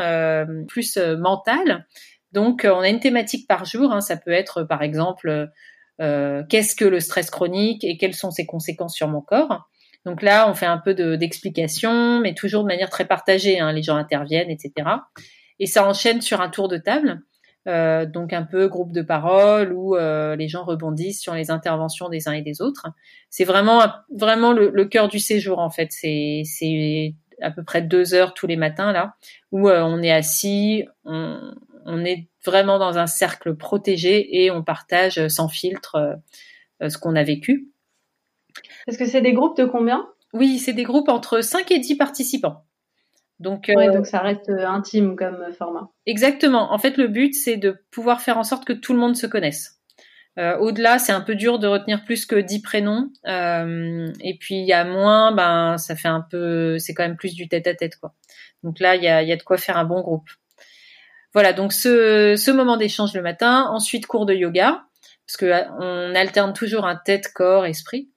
[0.68, 1.88] plus mentale.
[2.34, 3.94] Donc, on a une thématique par jour.
[3.94, 4.02] Hein.
[4.02, 5.50] Ça peut être, par exemple,
[6.00, 9.70] qu'est-ce que le stress chronique et quelles sont ses conséquences sur mon corps.
[10.06, 13.60] Donc là, on fait un peu d'explication, mais toujours de manière très partagée.
[13.60, 13.74] Hein.
[13.74, 14.86] Les gens interviennent, etc
[15.60, 17.22] et ça enchaîne sur un tour de table.
[17.68, 22.08] Euh, donc un peu groupe de parole où euh, les gens rebondissent sur les interventions
[22.08, 22.88] des uns et des autres.
[23.30, 25.90] C'est vraiment vraiment le, cœur du séjour en fait.
[25.92, 29.16] C'est à peu près deux heures tous les matins là
[29.52, 31.54] où euh, on est assis, on,
[31.86, 36.20] on, est vraiment dans un cercle protégé et on partage sans filtre
[36.82, 37.70] euh, ce qu'on a vécu.
[38.88, 40.08] Est-ce que c'est des groupes de combien?
[40.34, 42.66] Oui, c'est des groupes entre 5 et 10 participants.
[43.40, 45.90] Donc, euh, donc ça reste euh, intime comme format.
[46.06, 46.74] Exactement.
[46.74, 49.28] En fait, le but, c'est de pouvoir faire en sorte que tout le monde se
[49.28, 49.80] connaisse.
[50.40, 53.12] Euh, Au-delà, c'est un peu dur de retenir plus que 10 prénoms.
[53.28, 57.18] Euh, et puis, il y a moins, ben, ça fait un peu, c'est quand même
[57.18, 58.14] plus du tête-à-tête, quoi.
[58.64, 60.30] Donc là, il y a, y a de quoi faire un bon groupe.
[61.38, 63.68] Voilà, donc ce, moment d'échange le matin.
[63.70, 64.88] Ensuite, cours de yoga,
[65.28, 68.10] parce que euh, on alterne toujours un tête, corps, esprit.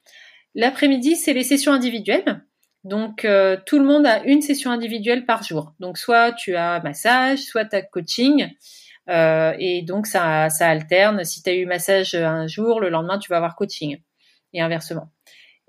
[0.55, 2.43] L'après-midi, c'est les sessions individuelles.
[2.83, 5.75] Donc euh, tout le monde a une session individuelle par jour.
[5.81, 8.49] Donc soit tu as massage, soit tu as coaching.
[9.11, 11.23] Euh, et donc ça, ça alterne.
[11.23, 13.99] Si tu as eu massage un jour, le lendemain tu vas avoir coaching.
[14.55, 15.11] Et inversement.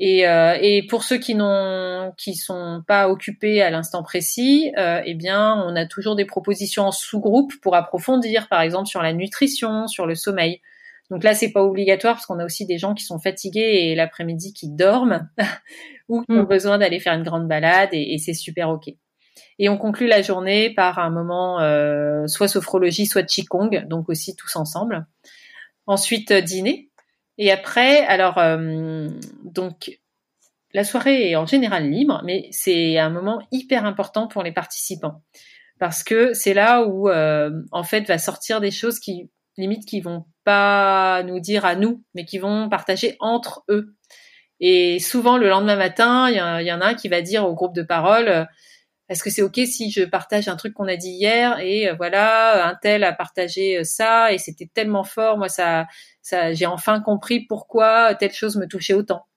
[0.03, 5.13] Et, euh, et pour ceux qui n'ont qui sont pas occupés à l'instant précis, eh
[5.13, 9.87] bien on a toujours des propositions en sous-groupe pour approfondir, par exemple sur la nutrition,
[9.87, 10.59] sur le sommeil.
[11.11, 13.95] Donc là, c'est pas obligatoire parce qu'on a aussi des gens qui sont fatigués et
[13.95, 15.29] l'après-midi qui dorment
[16.07, 16.47] ou qui ont mm.
[16.47, 18.87] besoin d'aller faire une grande balade et, c'est super ok.
[19.59, 24.35] Et on conclut la journée par un moment euh, soit sophrologie, soit qigong, donc aussi
[24.37, 25.05] tous ensemble.
[25.85, 26.89] Ensuite euh, dîner.
[27.37, 29.07] Et après, alors euh,
[29.43, 29.99] donc
[30.73, 35.21] la soirée est en général libre, mais c'est un moment hyper important pour les participants
[35.79, 40.25] parce que c'est là où en fait va sortir des choses qui limite qui vont
[40.43, 43.95] pas nous dire à nous, mais qui vont partager entre eux.
[44.59, 47.75] Et souvent le lendemain matin, il y, en a un qui va dire au groupe
[47.75, 48.45] de parole euh,
[49.11, 51.95] est-ce que c'est ok si je partage un truc qu'on a dit hier et euh,
[51.95, 55.85] voilà un tel a partagé euh, ça et c'était tellement fort moi ça
[56.21, 59.27] ça j'ai enfin compris pourquoi telle chose me touchait autant.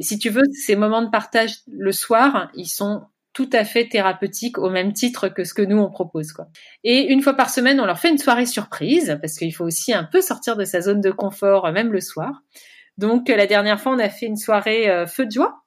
[0.00, 3.02] si tu veux ces moments de partage le soir ils sont
[3.34, 6.48] tout à fait thérapeutiques au même titre que ce que nous on propose quoi.
[6.82, 9.92] Et une fois par semaine on leur fait une soirée surprise parce qu'il faut aussi
[9.92, 12.40] un peu sortir de sa zone de confort même le soir.
[12.96, 15.65] Donc la dernière fois on a fait une soirée feu de joie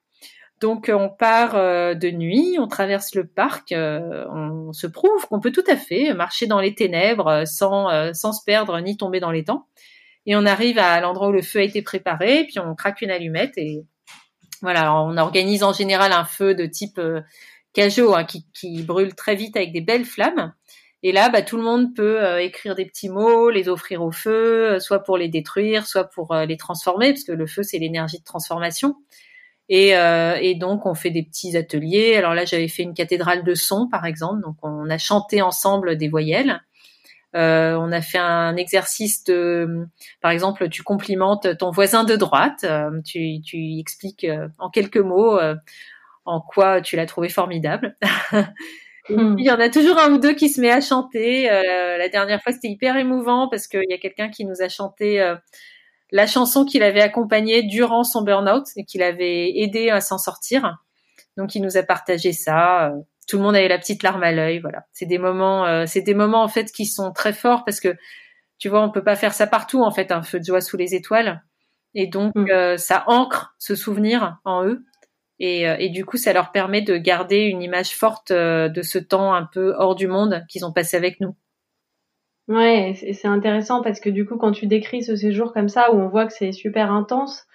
[0.59, 5.39] donc on part euh, de nuit, on traverse le parc, euh, on se prouve qu'on
[5.39, 9.19] peut tout à fait marcher dans les ténèbres euh, sans, sans se perdre ni tomber
[9.19, 9.67] dans les temps.
[10.25, 13.09] Et on arrive à l'endroit où le feu a été préparé, puis on craque une
[13.09, 13.85] allumette et
[14.61, 16.99] voilà, on organise en général un feu de type
[17.71, 20.53] cajot hein, qui, qui, brûle très vite avec des belles flammes.
[21.01, 24.77] Et là, bah, tout le monde peut écrire des petits mots, les offrir au feu,
[24.81, 28.25] soit pour les détruire, soit pour les transformer, parce que le feu, c'est l'énergie de
[28.25, 28.97] transformation.
[29.71, 32.15] Et, euh, et, donc on fait des petits ateliers.
[32.15, 35.95] Alors là j'avais fait une cathédrale de son par exemple, donc on a chanté ensemble
[35.95, 36.61] des voyelles.
[37.35, 39.85] Euh, on a fait un exercice de,
[40.21, 44.97] par exemple, tu complimentes ton voisin de droite, euh, tu, tu, expliques euh, en quelques
[44.97, 45.55] mots euh,
[46.25, 47.97] en quoi tu l'as trouvé formidable.
[49.11, 49.39] Hmm.
[49.39, 51.45] Il y en a toujours un ou deux qui se met à chanter.
[51.45, 55.19] la dernière fois, c'était hyper émouvant parce qu'il y a quelqu'un qui nous a chanté
[56.11, 60.77] la chanson qu'il avait accompagnée durant son burn-out et qu'il avait aidé à s'en sortir.
[61.37, 62.91] Donc il nous a partagé ça.
[63.27, 64.59] Tout le monde avait la petite larme à l'œil.
[64.59, 67.79] Voilà, c'est des moments, euh, c'est des moments en fait qui sont très forts parce
[67.79, 67.95] que
[68.57, 70.77] tu vois, on peut pas faire ça partout en fait, un feu de joie sous
[70.77, 71.43] les étoiles.
[71.93, 72.49] Et donc mm.
[72.49, 74.83] euh, ça ancre ce souvenir en eux.
[75.41, 78.99] Et, euh, et, du coup, ça leur permet de garder une image forte de ce
[78.99, 81.33] temps un peu hors du monde qu'ils ont passé avec nous.
[82.49, 85.99] Ouais, c'est intéressant parce que du coup, quand tu décris ce séjour comme ça, où
[85.99, 87.45] on voit que c'est super intense,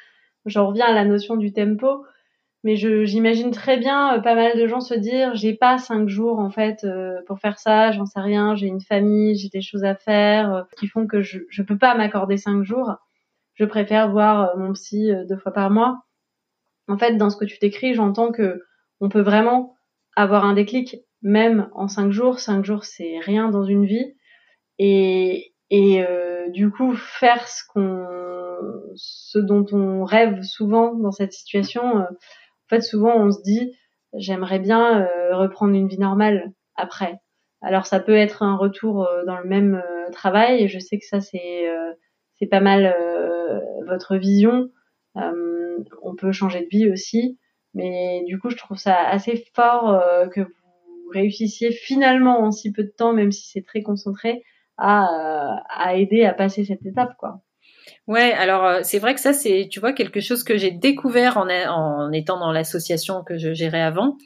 [0.47, 2.05] j'en reviens à la notion du tempo.
[2.65, 6.39] Mais j'imagine très bien euh, pas mal de gens se dire, j'ai pas cinq jours
[6.39, 9.85] en fait euh, pour faire ça, j'en sais rien, j'ai une famille, j'ai des choses
[9.85, 12.95] à faire euh, qui font que je je peux pas m'accorder cinq jours.
[13.55, 16.05] Je préfère voir mon psy deux fois par mois.
[16.89, 18.63] En fait, dans ce que tu décris, j'entends que
[19.01, 19.77] on peut vraiment
[20.17, 22.41] avoir un déclic même en cinq jours.
[22.41, 24.15] Cinq jours, c'est rien dans une vie
[24.79, 28.07] et, et euh, du coup faire ce qu'on
[28.95, 33.77] ce dont on rêve souvent dans cette situation euh, en fait souvent on se dit
[34.15, 37.19] j'aimerais bien euh, reprendre une vie normale après.
[37.61, 39.83] Alors ça peut être un retour dans le même
[40.13, 40.63] travail.
[40.63, 41.67] Et je sais que ça c'est
[42.35, 42.95] c'est pas mal
[43.87, 44.69] votre vision.
[45.15, 47.39] On peut changer de vie aussi.
[47.73, 49.99] Mais du coup je trouve ça assez fort
[50.31, 54.43] que vous réussissiez finalement en si peu de temps même si c'est très concentré
[54.79, 57.41] à, à aider à passer cette étape, quoi.
[58.07, 61.39] Ouais, alors euh, c'est vrai que ça c'est tu vois quelque chose que j'ai découvert
[61.39, 64.17] en, en étant dans l'association que je gérais avant,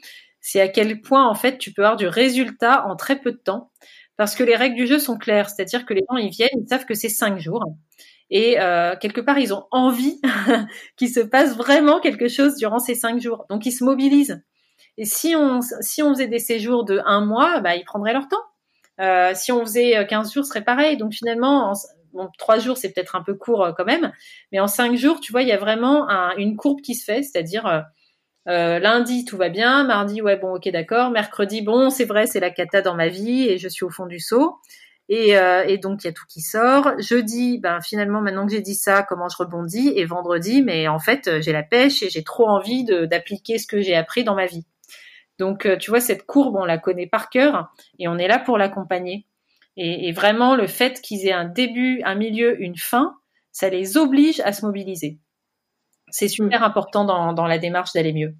[0.41, 3.37] c'est à quel point en fait tu peux avoir du résultat en très peu de
[3.37, 3.71] temps
[4.17, 6.67] parce que les règles du jeu sont claires, c'est-à-dire que les gens ils viennent, ils
[6.67, 7.63] savent que c'est cinq jours
[8.29, 10.19] et euh, quelque part ils ont envie
[10.97, 14.41] qu'il se passe vraiment quelque chose durant ces cinq jours, donc ils se mobilisent.
[14.97, 18.27] Et si on si on faisait des séjours de un mois, bah ils prendraient leur
[18.27, 18.43] temps.
[18.99, 20.97] Euh, si on faisait 15 euh, jours, ce serait pareil.
[20.97, 21.73] Donc finalement, en,
[22.13, 24.11] bon, 3 jours, c'est peut-être un peu court euh, quand même,
[24.51, 27.05] mais en 5 jours, tu vois, il y a vraiment un, une courbe qui se
[27.05, 27.85] fait, c'est-à-dire
[28.45, 32.49] lundi, tout va bien, mardi, ouais, bon, ok, d'accord, mercredi, bon, c'est vrai, c'est la
[32.49, 34.55] cata dans ma vie et je suis au fond du seau.
[35.07, 35.33] Et,
[35.67, 36.93] et donc il y a tout qui sort.
[36.99, 39.93] Jeudi, ben finalement maintenant que j'ai dit ça, comment je rebondis?
[39.95, 43.81] Et vendredi, mais en fait j'ai la pêche et j'ai trop envie d'appliquer ce que
[43.81, 44.65] j'ai appris dans ma vie.
[45.39, 48.37] Donc, euh, tu vois, cette courbe, on la connaît par cœur et on est là
[48.37, 49.25] pour l'accompagner.
[49.81, 53.15] Et, vraiment, le fait qu'ils aient un début, un milieu, une fin,
[53.53, 55.19] ça les oblige à se mobiliser.
[56.09, 56.63] C'est super mm.
[56.63, 58.35] important dans, la démarche d'aller mieux.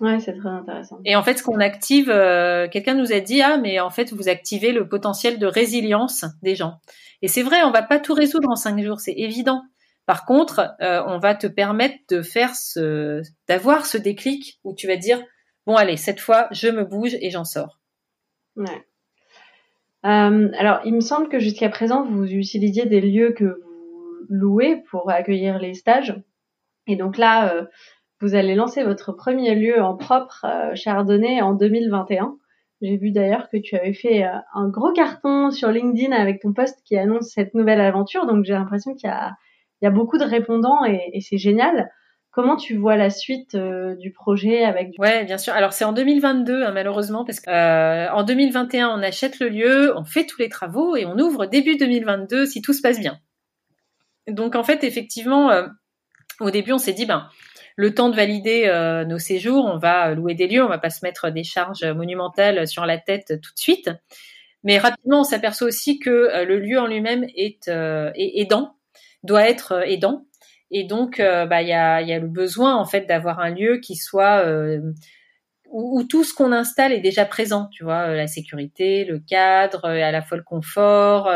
[0.00, 1.00] Ouais, c'est très intéressant.
[1.04, 4.12] Et en fait, ce qu'on active, euh, quelqu'un nous a dit ah, mais en fait,
[4.14, 6.78] vous activez le potentiel de résilience des gens.
[7.20, 9.64] Et c'est vrai, on va pas tout résoudre en cinq jours, c'est évident.
[10.06, 14.86] Par contre, euh, on va te permettre de faire ce, d'avoir ce déclic où tu
[14.86, 15.20] vas dire
[15.68, 17.78] bon allez, cette fois, je me bouge et j'en sors.
[18.56, 24.82] Euh, alors, il me semble que jusqu'à présent, vous utilisiez des lieux que vous louez
[24.90, 26.16] pour accueillir les stages.
[26.86, 27.66] Et donc là, euh,
[28.22, 32.38] vous allez lancer votre premier lieu en propre euh, Chardonnay en 2021.
[32.80, 36.78] J'ai vu d'ailleurs que tu avais fait un gros carton sur LinkedIn avec ton post
[36.86, 38.24] qui annonce cette nouvelle aventure.
[38.24, 41.90] Donc j'ai l'impression qu'il y a, beaucoup de répondants et c'est génial.
[42.38, 45.00] Comment tu vois la suite euh, du projet avec du...
[45.00, 45.52] Ouais, bien sûr.
[45.54, 49.92] Alors c'est en 2022 hein, malheureusement parce que euh, en 2021 on achète le lieu,
[49.96, 53.18] on fait tous les travaux et on ouvre début 2022 si tout se passe bien.
[54.28, 55.66] Donc en fait effectivement euh,
[56.38, 57.28] au début on s'est dit ben
[57.74, 58.72] le temps de valider
[59.08, 62.68] nos séjours, on va louer des lieux, on va pas se mettre des charges monumentales
[62.68, 63.90] sur la tête tout de suite.
[64.62, 67.68] Mais rapidement, on s'aperçoit aussi que le lieu en lui-même est,
[68.16, 68.76] aidant,
[69.24, 70.27] doit être aidant.
[70.70, 73.96] Et donc, euh, bah, il y a, le besoin en fait d'avoir un lieu qui
[73.96, 74.80] soit euh,
[75.70, 77.68] où, tout ce qu'on installe est déjà présent.
[77.72, 81.30] Tu vois, euh, la sécurité, le cadre, à la fois le confort,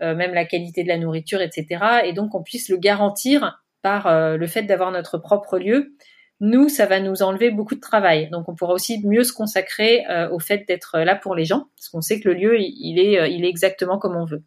[0.00, 2.02] même la qualité de la nourriture, etc.
[2.04, 5.94] Et donc, on puisse le garantir par le fait d'avoir notre propre lieu.
[6.40, 8.30] Nous, ça va nous enlever beaucoup de travail.
[8.30, 11.88] Donc, on pourra aussi mieux se consacrer au fait d'être là pour les gens, parce
[11.88, 14.44] qu'on sait que le lieu, il il est exactement comme on veut.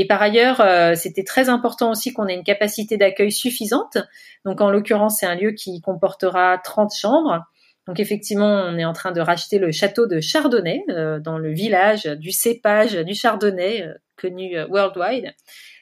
[0.00, 3.98] Et par ailleurs, euh, c'était très important aussi qu'on ait une capacité d'accueil suffisante.
[4.44, 7.44] Donc en l'occurrence, c'est un lieu qui comportera 30 chambres.
[7.88, 11.52] Donc effectivement, on est en train de racheter le château de Chardonnay euh, dans le
[11.52, 15.34] village du cépage du Chardonnay euh, connu worldwide.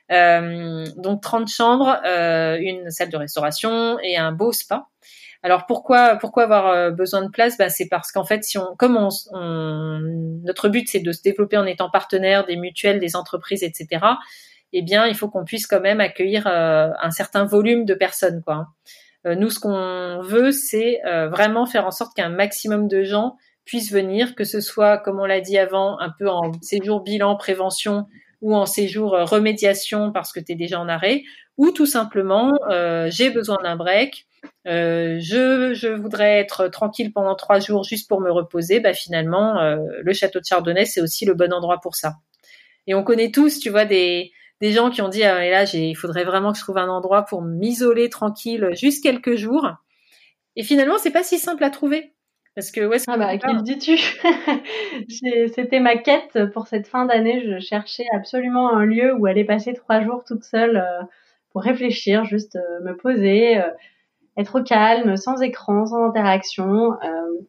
[0.08, 4.86] donc 30 chambres, une salle de restauration et un beau spa.
[5.46, 7.56] Alors pourquoi pourquoi avoir euh, besoin de place?
[7.56, 9.10] Bah, c'est parce qu'en fait si on comme on,
[10.42, 14.04] notre but c'est de se développer en étant partenaire des mutuelles, des entreprises, etc.
[14.72, 18.42] Eh bien il faut qu'on puisse quand même accueillir euh, un certain volume de personnes
[18.44, 18.66] quoi.
[19.24, 23.92] Euh, nous ce qu'on veut c'est vraiment faire en sorte qu'un maximum de gens puissent
[23.92, 28.08] venir, que ce soit comme on l'a dit avant un peu en séjour bilan prévention
[28.40, 31.22] ou en séjour remédiation parce que tu es déjà en arrêt,
[31.56, 32.50] ou tout simplement
[33.06, 34.26] j'ai besoin d'un break,
[34.66, 39.58] euh, je, je, voudrais être tranquille pendant trois jours juste pour me reposer, bah finalement,
[39.58, 42.14] euh, le château de Chardonnay, c'est aussi le bon endroit pour ça.
[42.86, 45.64] Et on connaît tous, tu vois, des, des gens qui ont dit, ah, et là,
[45.72, 49.68] il faudrait vraiment que je trouve un endroit pour m'isoler tranquille juste quelques jours.
[50.56, 52.14] Et finalement, c'est pas si simple à trouver.
[52.54, 53.98] Parce que, ouais, ah bah, qui dis-tu?
[55.54, 57.44] C'était ma quête pour cette fin d'année.
[57.46, 61.04] Je cherchais absolument un lieu où aller passer trois jours toute seule euh,
[61.50, 63.60] pour réfléchir, juste me poser,
[64.36, 66.92] être au calme, sans écran, sans interaction,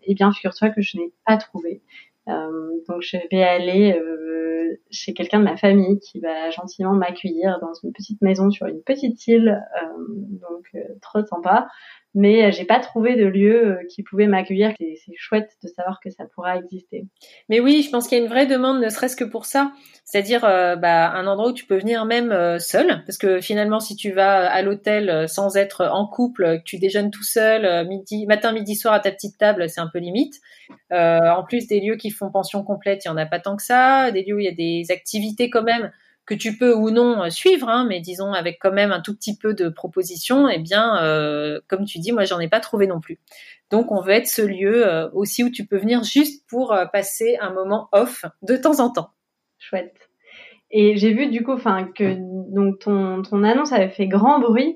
[0.04, 1.82] et bien figure-toi que je n'ai pas trouvé.
[2.28, 7.60] Euh, donc je vais aller euh, chez quelqu'un de ma famille qui va gentiment m'accueillir
[7.62, 10.70] dans une petite maison sur une petite île, euh, donc
[11.02, 11.68] trop sympa.
[12.16, 14.74] Mais j'ai pas trouvé de lieu qui pouvait m'accueillir.
[14.80, 17.06] C'est chouette de savoir que ça pourra exister.
[17.48, 19.72] Mais oui, je pense qu'il y a une vraie demande, ne serait-ce que pour ça.
[20.04, 24.12] C'est-à-dire bah, un endroit où tu peux venir même seul, parce que finalement, si tu
[24.12, 28.76] vas à l'hôtel sans être en couple, que tu déjeunes tout seul, midi, matin, midi,
[28.76, 30.40] soir à ta petite table, c'est un peu limite.
[30.92, 33.64] en plus des lieux qui font pension complète, il y en a pas tant que
[33.64, 34.12] ça.
[34.12, 35.92] Des lieux où il y a des activités quand même
[36.28, 39.16] que tu peux ou non euh, suivre, hein, mais disons avec quand même un tout
[39.16, 42.86] petit peu de propositions, eh bien, euh, comme tu dis, moi j'en ai pas trouvé
[42.86, 43.18] non plus.
[43.72, 47.38] Donc on veut être ce lieu euh, aussi où tu peux venir juste pour passer
[47.40, 49.10] un moment off de temps en temps.
[49.58, 49.96] Chouette.
[50.70, 52.18] Et j'ai vu du coup, enfin que
[52.54, 54.76] donc ton annonce avait fait grand bruit.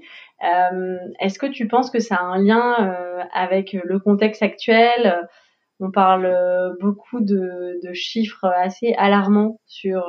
[1.20, 2.96] Est-ce que tu penses que ça a un lien
[3.34, 5.28] avec le contexte actuel?
[5.82, 6.34] On parle
[6.80, 10.08] beaucoup de chiffres assez alarmants sur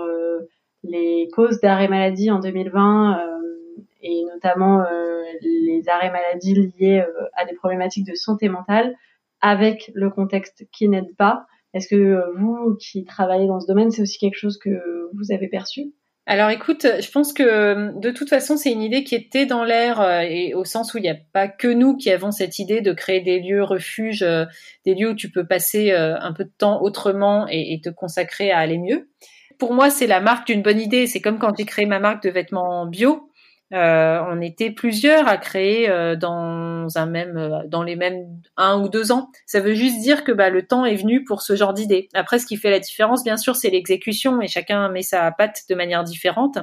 [0.83, 7.27] les causes d'arrêt maladie en 2020 euh, et notamment euh, les arrêts maladie liés euh,
[7.35, 8.95] à des problématiques de santé mentale
[9.41, 11.47] avec le contexte qui n'aide pas.
[11.75, 15.49] Est-ce que vous qui travaillez dans ce domaine, c'est aussi quelque chose que vous avez
[15.49, 15.93] perçu?
[16.27, 20.01] Alors écoute, je pense que de toute façon, c'est une idée qui était dans l'air
[20.23, 22.93] et au sens où il n'y a pas que nous qui avons cette idée de
[22.93, 24.25] créer des lieux refuges,
[24.85, 28.53] des lieux où tu peux passer un peu de temps autrement et, et te consacrer
[28.53, 29.09] à aller mieux
[29.63, 31.07] pour moi, c'est la marque d'une bonne idée.
[31.07, 33.31] C'est comme quand j'ai créé ma marque de vêtements bio.
[33.73, 38.83] Euh, on était plusieurs à créer euh, dans un même, euh, dans les mêmes un
[38.83, 39.31] ou deux ans.
[39.47, 42.09] Ça veut juste dire que bah, le temps est venu pour ce genre d'idée.
[42.13, 45.61] Après, ce qui fait la différence, bien sûr, c'est l'exécution et chacun met sa patte
[45.71, 46.59] de manière différente.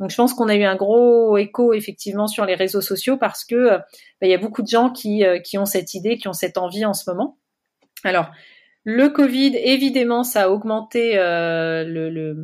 [0.00, 3.44] Donc, je pense qu'on a eu un gros écho effectivement sur les réseaux sociaux parce
[3.44, 3.82] que bah,
[4.22, 6.84] il y a beaucoup de gens qui qui ont cette idée, qui ont cette envie
[6.84, 7.38] en ce moment.
[8.02, 8.32] Alors,
[8.84, 12.34] le Covid, évidemment, ça a augmenté euh,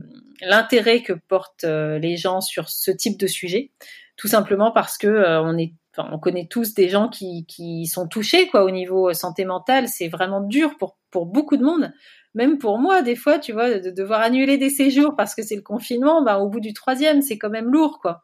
[0.40, 3.72] l'intérêt que portent euh, les gens sur ce type de sujet,
[4.16, 8.06] tout simplement parce que euh, on est, on connaît tous des gens qui, qui sont
[8.06, 9.88] touchés quoi au niveau santé mentale.
[9.88, 11.92] C'est vraiment dur pour pour beaucoup de monde,
[12.34, 15.56] même pour moi des fois, tu vois, de devoir annuler des séjours parce que c'est
[15.56, 16.22] le confinement.
[16.22, 18.22] Bah, au bout du troisième, c'est quand même lourd quoi.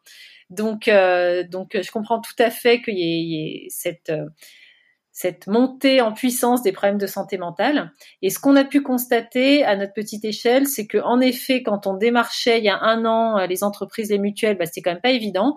[0.49, 0.89] Donc
[1.49, 4.11] donc je comprends tout à fait qu'il y, y ait, cette
[5.15, 7.93] cette montée en puissance des problèmes de santé mentale.
[8.21, 11.87] Et ce qu'on a pu constater à notre petite échelle, c'est que en effet, quand
[11.87, 14.91] on démarchait il y a un an euh, les entreprises, les mutuelles, bah, c'était quand
[14.91, 15.55] même pas évident.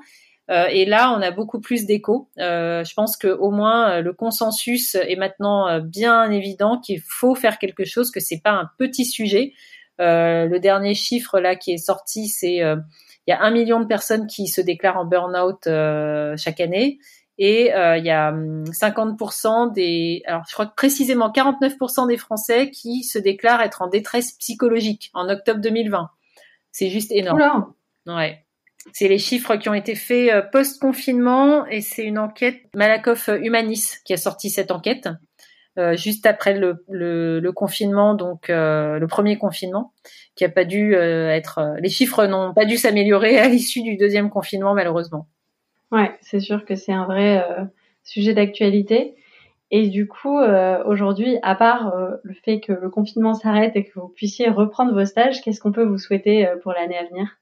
[0.48, 2.28] et là, on a beaucoup plus d'écho.
[2.38, 7.84] je pense que au moins le consensus est maintenant bien évident qu'il faut faire quelque
[7.84, 9.52] chose, que c'est pas un petit sujet.
[9.98, 14.26] le dernier chiffre là qui est sorti, c'est il y a un million de personnes
[14.26, 15.68] qui se déclarent en burn-out
[16.38, 16.98] chaque année
[17.38, 22.16] et euh, il y a 50% hum, des, alors je crois que précisément 49% des
[22.16, 26.10] Français qui se déclarent être en détresse psychologique en octobre 2020.
[26.72, 27.72] C'est juste énorme.
[28.06, 28.44] Ouais.
[28.92, 33.98] C'est les chiffres qui ont été faits euh, post-confinement et c'est une enquête Malakoff Humanis
[34.04, 35.08] qui a sorti cette enquête
[35.78, 39.92] euh, juste après le, le, le confinement, donc euh, le premier confinement,
[40.34, 41.76] qui a pas dû euh, être.
[41.80, 45.28] les chiffres n'ont pas dû s'améliorer à l'issue du deuxième confinement malheureusement.
[45.90, 47.64] Ouais, c'est sûr que c'est un vrai euh,
[48.04, 49.16] sujet d'actualité.
[49.70, 53.84] Et du coup, euh, aujourd'hui, à part euh, le fait que le confinement s'arrête et
[53.84, 57.38] que vous puissiez reprendre vos stages, qu'est-ce qu'on peut vous souhaiter pour l'année à venir?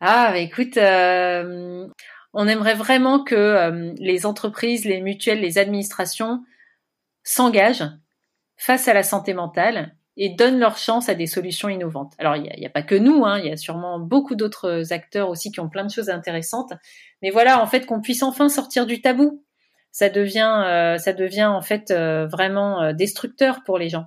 [0.00, 6.44] Ah, bah, écoute, on aimerait vraiment que les entreprises, les mutuelles, les administrations
[7.22, 7.88] s'engagent
[8.56, 12.14] face à la santé mentale et donnent leur chance à des solutions innovantes.
[12.18, 15.28] Alors, il n'y a, pas que nous, hein, il y a sûrement beaucoup d'autres acteurs
[15.28, 16.72] aussi qui ont plein de choses intéressantes.
[17.22, 19.42] Mais voilà, en fait, qu'on puisse enfin sortir du tabou.
[19.92, 24.04] Ça devient, euh, ça devient en fait euh, vraiment euh, destructeur pour les gens.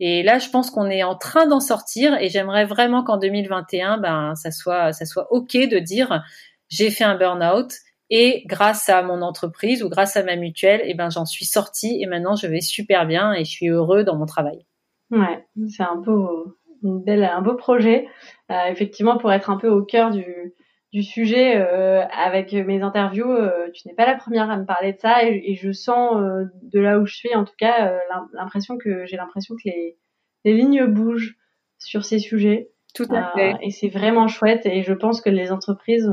[0.00, 3.98] Et là, je pense qu'on est en train d'en sortir et j'aimerais vraiment qu'en 2021,
[3.98, 6.22] ben, ça soit, ça soit ok de dire
[6.68, 7.70] j'ai fait un burn-out
[8.08, 11.98] et grâce à mon entreprise ou grâce à ma mutuelle, eh ben, j'en suis sortie
[12.00, 14.64] et maintenant je vais super bien et je suis heureux dans mon travail.
[15.10, 18.08] Ouais, c'est un beau, une belle, un beau projet.
[18.50, 20.54] Euh, effectivement, pour être un peu au cœur du,
[20.92, 24.92] du sujet euh, avec mes interviews, euh, tu n'es pas la première à me parler
[24.92, 27.88] de ça et, et je sens euh, de là où je suis, en tout cas,
[27.88, 27.98] euh,
[28.32, 29.98] l'impression que j'ai l'impression que les,
[30.44, 31.36] les lignes bougent
[31.78, 32.70] sur ces sujets.
[32.94, 33.56] Tout à fait.
[33.60, 36.10] et c'est vraiment chouette et je pense que les entreprises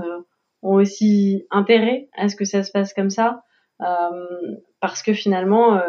[0.64, 3.46] ont aussi intérêt à ce que ça se passe comme ça
[4.82, 5.80] parce que finalement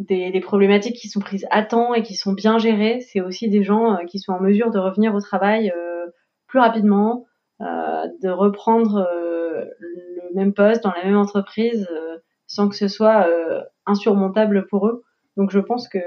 [0.00, 3.62] des, problématiques qui sont prises à temps et qui sont bien gérées, c'est aussi des
[3.62, 6.06] gens euh, qui sont en mesure de revenir au travail euh,
[6.46, 7.26] plus rapidement,
[7.60, 9.06] euh, de reprendre
[9.78, 11.88] le même poste dans la même entreprise
[12.46, 13.28] sans que ce soit
[13.86, 15.04] insurmontable pour eux.
[15.36, 15.98] Donc je pense que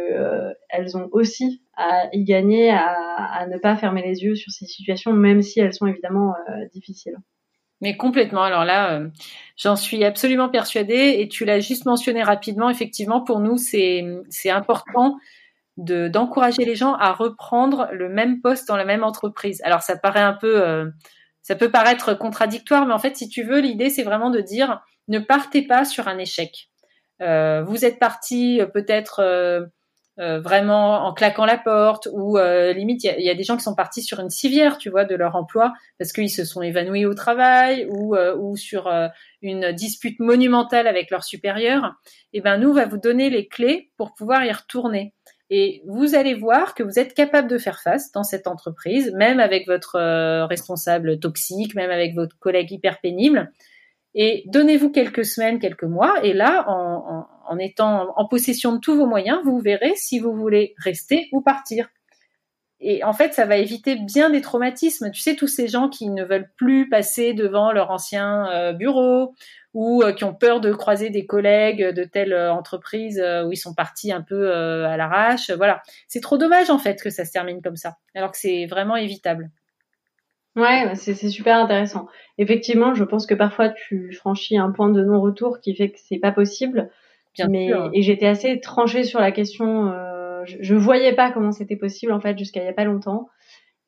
[0.69, 5.13] elles ont aussi à y gagner, à, ne pas fermer les yeux sur ces situations,
[5.13, 6.33] même si elles sont évidemment
[6.73, 7.17] difficiles.
[7.84, 8.43] Mais complètement.
[8.43, 9.09] Alors là, euh,
[9.57, 11.17] j'en suis absolument persuadée.
[11.19, 12.69] Et tu l'as juste mentionné rapidement.
[12.69, 15.17] Effectivement, pour nous, c'est important
[15.75, 19.61] de d'encourager les gens à reprendre le même poste dans la même entreprise.
[19.65, 20.89] Alors ça paraît un peu, euh,
[21.41, 24.81] ça peut paraître contradictoire, mais en fait, si tu veux, l'idée c'est vraiment de dire
[25.09, 26.69] ne partez pas sur un échec.
[27.21, 29.19] Euh, vous êtes parti peut-être
[30.20, 33.64] euh, vraiment en claquant la porte ou euh, limite il y a, des gens qui
[33.64, 37.07] sont partis sur une civière tu vois de leur emploi parce qu'ils se sont évanouis
[37.07, 38.93] au travail ou euh, ou sur
[39.41, 41.95] une dispute monumentale avec leur supérieur.
[42.32, 45.16] Et eh ben nous on va vous donner les clés pour pouvoir y retourner.
[45.49, 49.39] Et vous allez voir que vous êtes capable de faire face dans cette entreprise même
[49.39, 49.97] avec votre
[50.45, 53.51] responsable toxique même avec votre collègue hyper pénible
[54.16, 59.05] et donnez-vous quelques semaines, quelques mois, et là, en, étant en possession de tous vos
[59.05, 61.89] moyens, vous verrez si vous voulez rester ou partir.
[62.86, 65.09] Et en fait, ça va éviter bien des traumatismes.
[65.11, 69.36] Tu sais, tous ces gens qui ne veulent plus passer devant leur ancien euh, bureau
[69.74, 73.57] ou euh, qui ont peur de croiser des collègues de telle euh, entreprise où ils
[73.57, 75.49] sont partis un peu à l'arrache.
[75.51, 78.66] Voilà, c'est trop dommage en fait que ça se termine comme ça, alors que c'est
[78.66, 79.49] vraiment évitable.
[80.55, 82.07] Ouais, bah, c'est super intéressant.
[82.37, 86.19] Effectivement, je pense que parfois tu franchis un point de non-retour qui fait que c'est
[86.19, 86.89] pas possible.
[87.35, 89.91] Bien mais et j'étais assez tranchée sur la question.
[89.91, 92.83] Euh, je, je, voyais pas comment c'était possible en fait jusqu'à il y a pas
[92.83, 93.29] longtemps.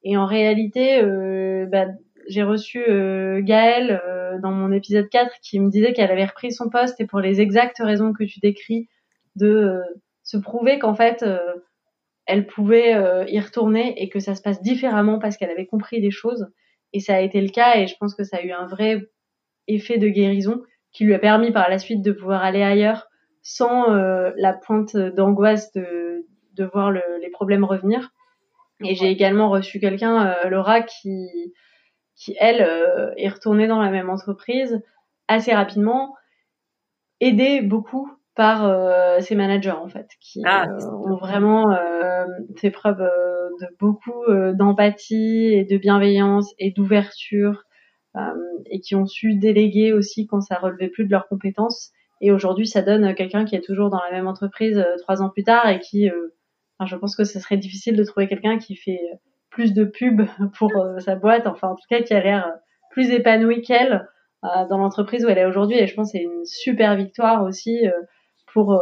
[0.04, 1.86] Et en réalité, euh, bah,
[2.28, 6.52] j'ai reçu euh, Gaëlle euh, dans mon épisode 4 qui me disait qu'elle avait repris
[6.52, 8.90] son poste et pour les exactes raisons que tu décris
[9.36, 9.82] de euh,
[10.24, 11.24] se prouver qu'en fait
[12.26, 16.02] elle pouvait euh, y retourner et que ça se passe différemment parce qu'elle avait compris
[16.02, 16.48] des choses.
[16.94, 19.10] Et ça a été le cas et je pense que ça a eu un vrai
[19.68, 20.62] effet de guérison
[20.92, 23.08] qui lui a permis par la suite de pouvoir aller ailleurs
[23.42, 28.12] sans euh, la pointe d'angoisse de, de voir le, les problèmes revenir.
[28.84, 31.54] Et j'ai également reçu quelqu'un, euh, Laura, qui,
[32.16, 32.62] qui elle
[33.18, 34.82] est retournée dans la même entreprise
[35.28, 36.16] assez rapidement,
[37.20, 42.26] aidée beaucoup par euh, ses managers en fait, qui ah, euh, ont vraiment euh,
[42.58, 47.64] fait preuve euh, de beaucoup d'empathie et de bienveillance et d'ouverture
[48.70, 51.92] et qui ont su déléguer aussi quand ça relevait plus de leurs compétences.
[52.22, 55.44] Et aujourd'hui, ça donne quelqu'un qui est toujours dans la même entreprise trois ans plus
[55.44, 56.10] tard et qui,
[56.80, 59.02] enfin, je pense que ce serait difficile de trouver quelqu'un qui fait
[59.50, 60.22] plus de pub
[60.58, 62.54] pour sa boîte, enfin en tout cas qui a l'air
[62.90, 64.08] plus épanoui qu'elle
[64.42, 65.78] dans l'entreprise où elle est aujourd'hui.
[65.78, 67.86] Et je pense que c'est une super victoire aussi
[68.56, 68.82] pour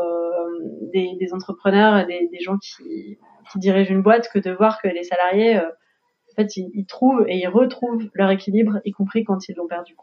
[0.94, 3.18] des, des, entrepreneurs des, gens qui,
[3.56, 7.48] dirigent une boîte que de voir que les salariés, en fait, ils, trouvent et ils
[7.48, 9.96] retrouvent leur équilibre, y compris quand ils l'ont perdu.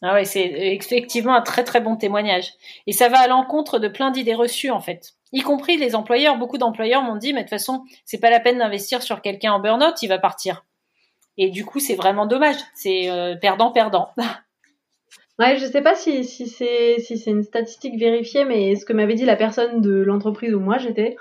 [0.00, 2.54] Ah ouais, c'est effectivement un très très bon témoignage.
[2.86, 5.12] Et ça va à l'encontre de plein d'idées reçues en fait.
[5.32, 6.38] Y compris les employeurs.
[6.38, 9.52] Beaucoup d'employeurs m'ont dit, mais de toute façon, c'est pas la peine d'investir sur quelqu'un
[9.52, 10.64] en burn-out, il va partir.
[11.38, 12.56] Et du coup, c'est vraiment dommage.
[12.74, 14.10] C'est euh, perdant-perdant.
[15.42, 18.92] ouais, je sais pas si, si c'est si c'est une statistique vérifiée, mais ce que
[18.92, 21.16] m'avait dit la personne de l'entreprise où moi j'étais,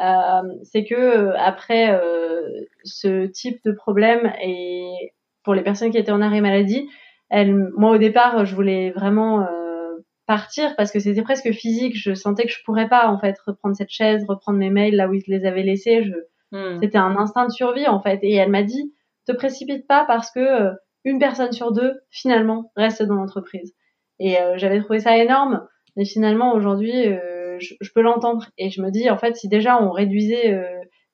[0.00, 5.12] euh, c'est que euh, après euh, ce type de problème et
[5.44, 6.88] pour les personnes qui étaient en arrêt maladie,
[7.28, 9.46] elle, moi au départ, je voulais vraiment euh,
[10.26, 11.96] partir parce que c'était presque physique.
[11.96, 15.08] Je sentais que je pourrais pas en fait reprendre cette chaise, reprendre mes mails là
[15.08, 16.02] où je les avais laissés.
[16.02, 16.12] Je,
[16.56, 16.78] hmm.
[16.80, 18.18] c'était un instinct de survie en fait.
[18.22, 18.92] Et elle m'a dit,
[19.26, 20.70] te précipite pas parce que
[21.04, 23.74] une personne sur deux finalement reste dans l'entreprise.
[24.18, 25.66] Et euh, j'avais trouvé ça énorme.
[25.96, 26.92] Mais finalement aujourd'hui,
[27.58, 30.56] je, je, peux l'entendre et je me dis en fait si déjà on réduisait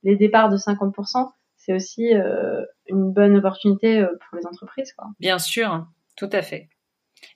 [0.03, 2.13] les départs de 50%, c'est aussi
[2.89, 4.93] une bonne opportunité pour les entreprises.
[4.93, 5.07] Quoi.
[5.19, 5.87] Bien sûr.
[6.17, 6.69] Tout à fait.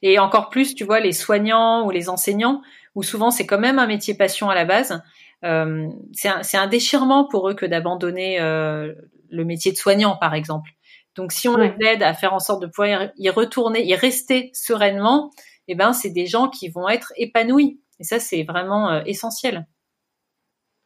[0.03, 2.63] Et encore plus, tu vois, les soignants ou les enseignants,
[2.95, 5.03] où souvent c'est quand même un métier passion à la base.
[5.45, 8.93] Euh, c'est un, déchirement pour eux que d'abandonner euh,
[9.31, 10.71] le métier de soignant, par exemple.
[11.21, 14.51] Donc, si on les aide à faire en sorte de pouvoir y retourner, y rester
[14.55, 15.31] sereinement,
[15.69, 17.79] eh ben, c'est des gens qui vont être épanouis.
[17.99, 19.67] Et ça, c'est vraiment euh, essentiel.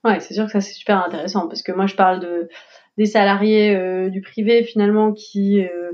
[0.03, 2.49] Ouais, c'est sûr que ça c'est super intéressant parce que moi je parle de
[2.99, 5.93] des salariés euh, du privé finalement qui euh,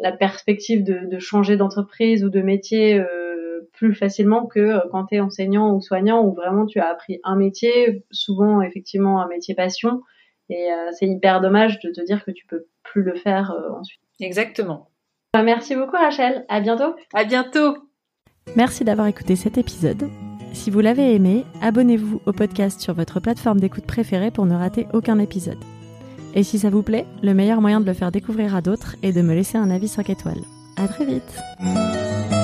[0.00, 3.02] la perspective de, de changer d'entreprise ou de métier
[3.72, 7.36] plus facilement que quand tu es enseignant ou soignant où vraiment tu as appris un
[7.36, 10.02] métier, souvent effectivement un métier passion.
[10.50, 14.00] Et euh, c'est hyper dommage de te dire que tu peux plus le faire ensuite.
[14.20, 14.90] Exactement.
[15.32, 16.44] Bah, merci beaucoup Rachel.
[16.48, 16.94] À bientôt.
[17.14, 17.76] À bientôt.
[18.56, 20.08] Merci d'avoir écouté cet épisode.
[20.52, 24.86] Si vous l'avez aimé, abonnez-vous au podcast sur votre plateforme d'écoute préférée pour ne rater
[24.92, 25.62] aucun épisode.
[26.34, 29.12] Et si ça vous plaît, le meilleur moyen de le faire découvrir à d'autres est
[29.12, 30.42] de me laisser un avis 5 étoiles.
[30.76, 32.37] À très vite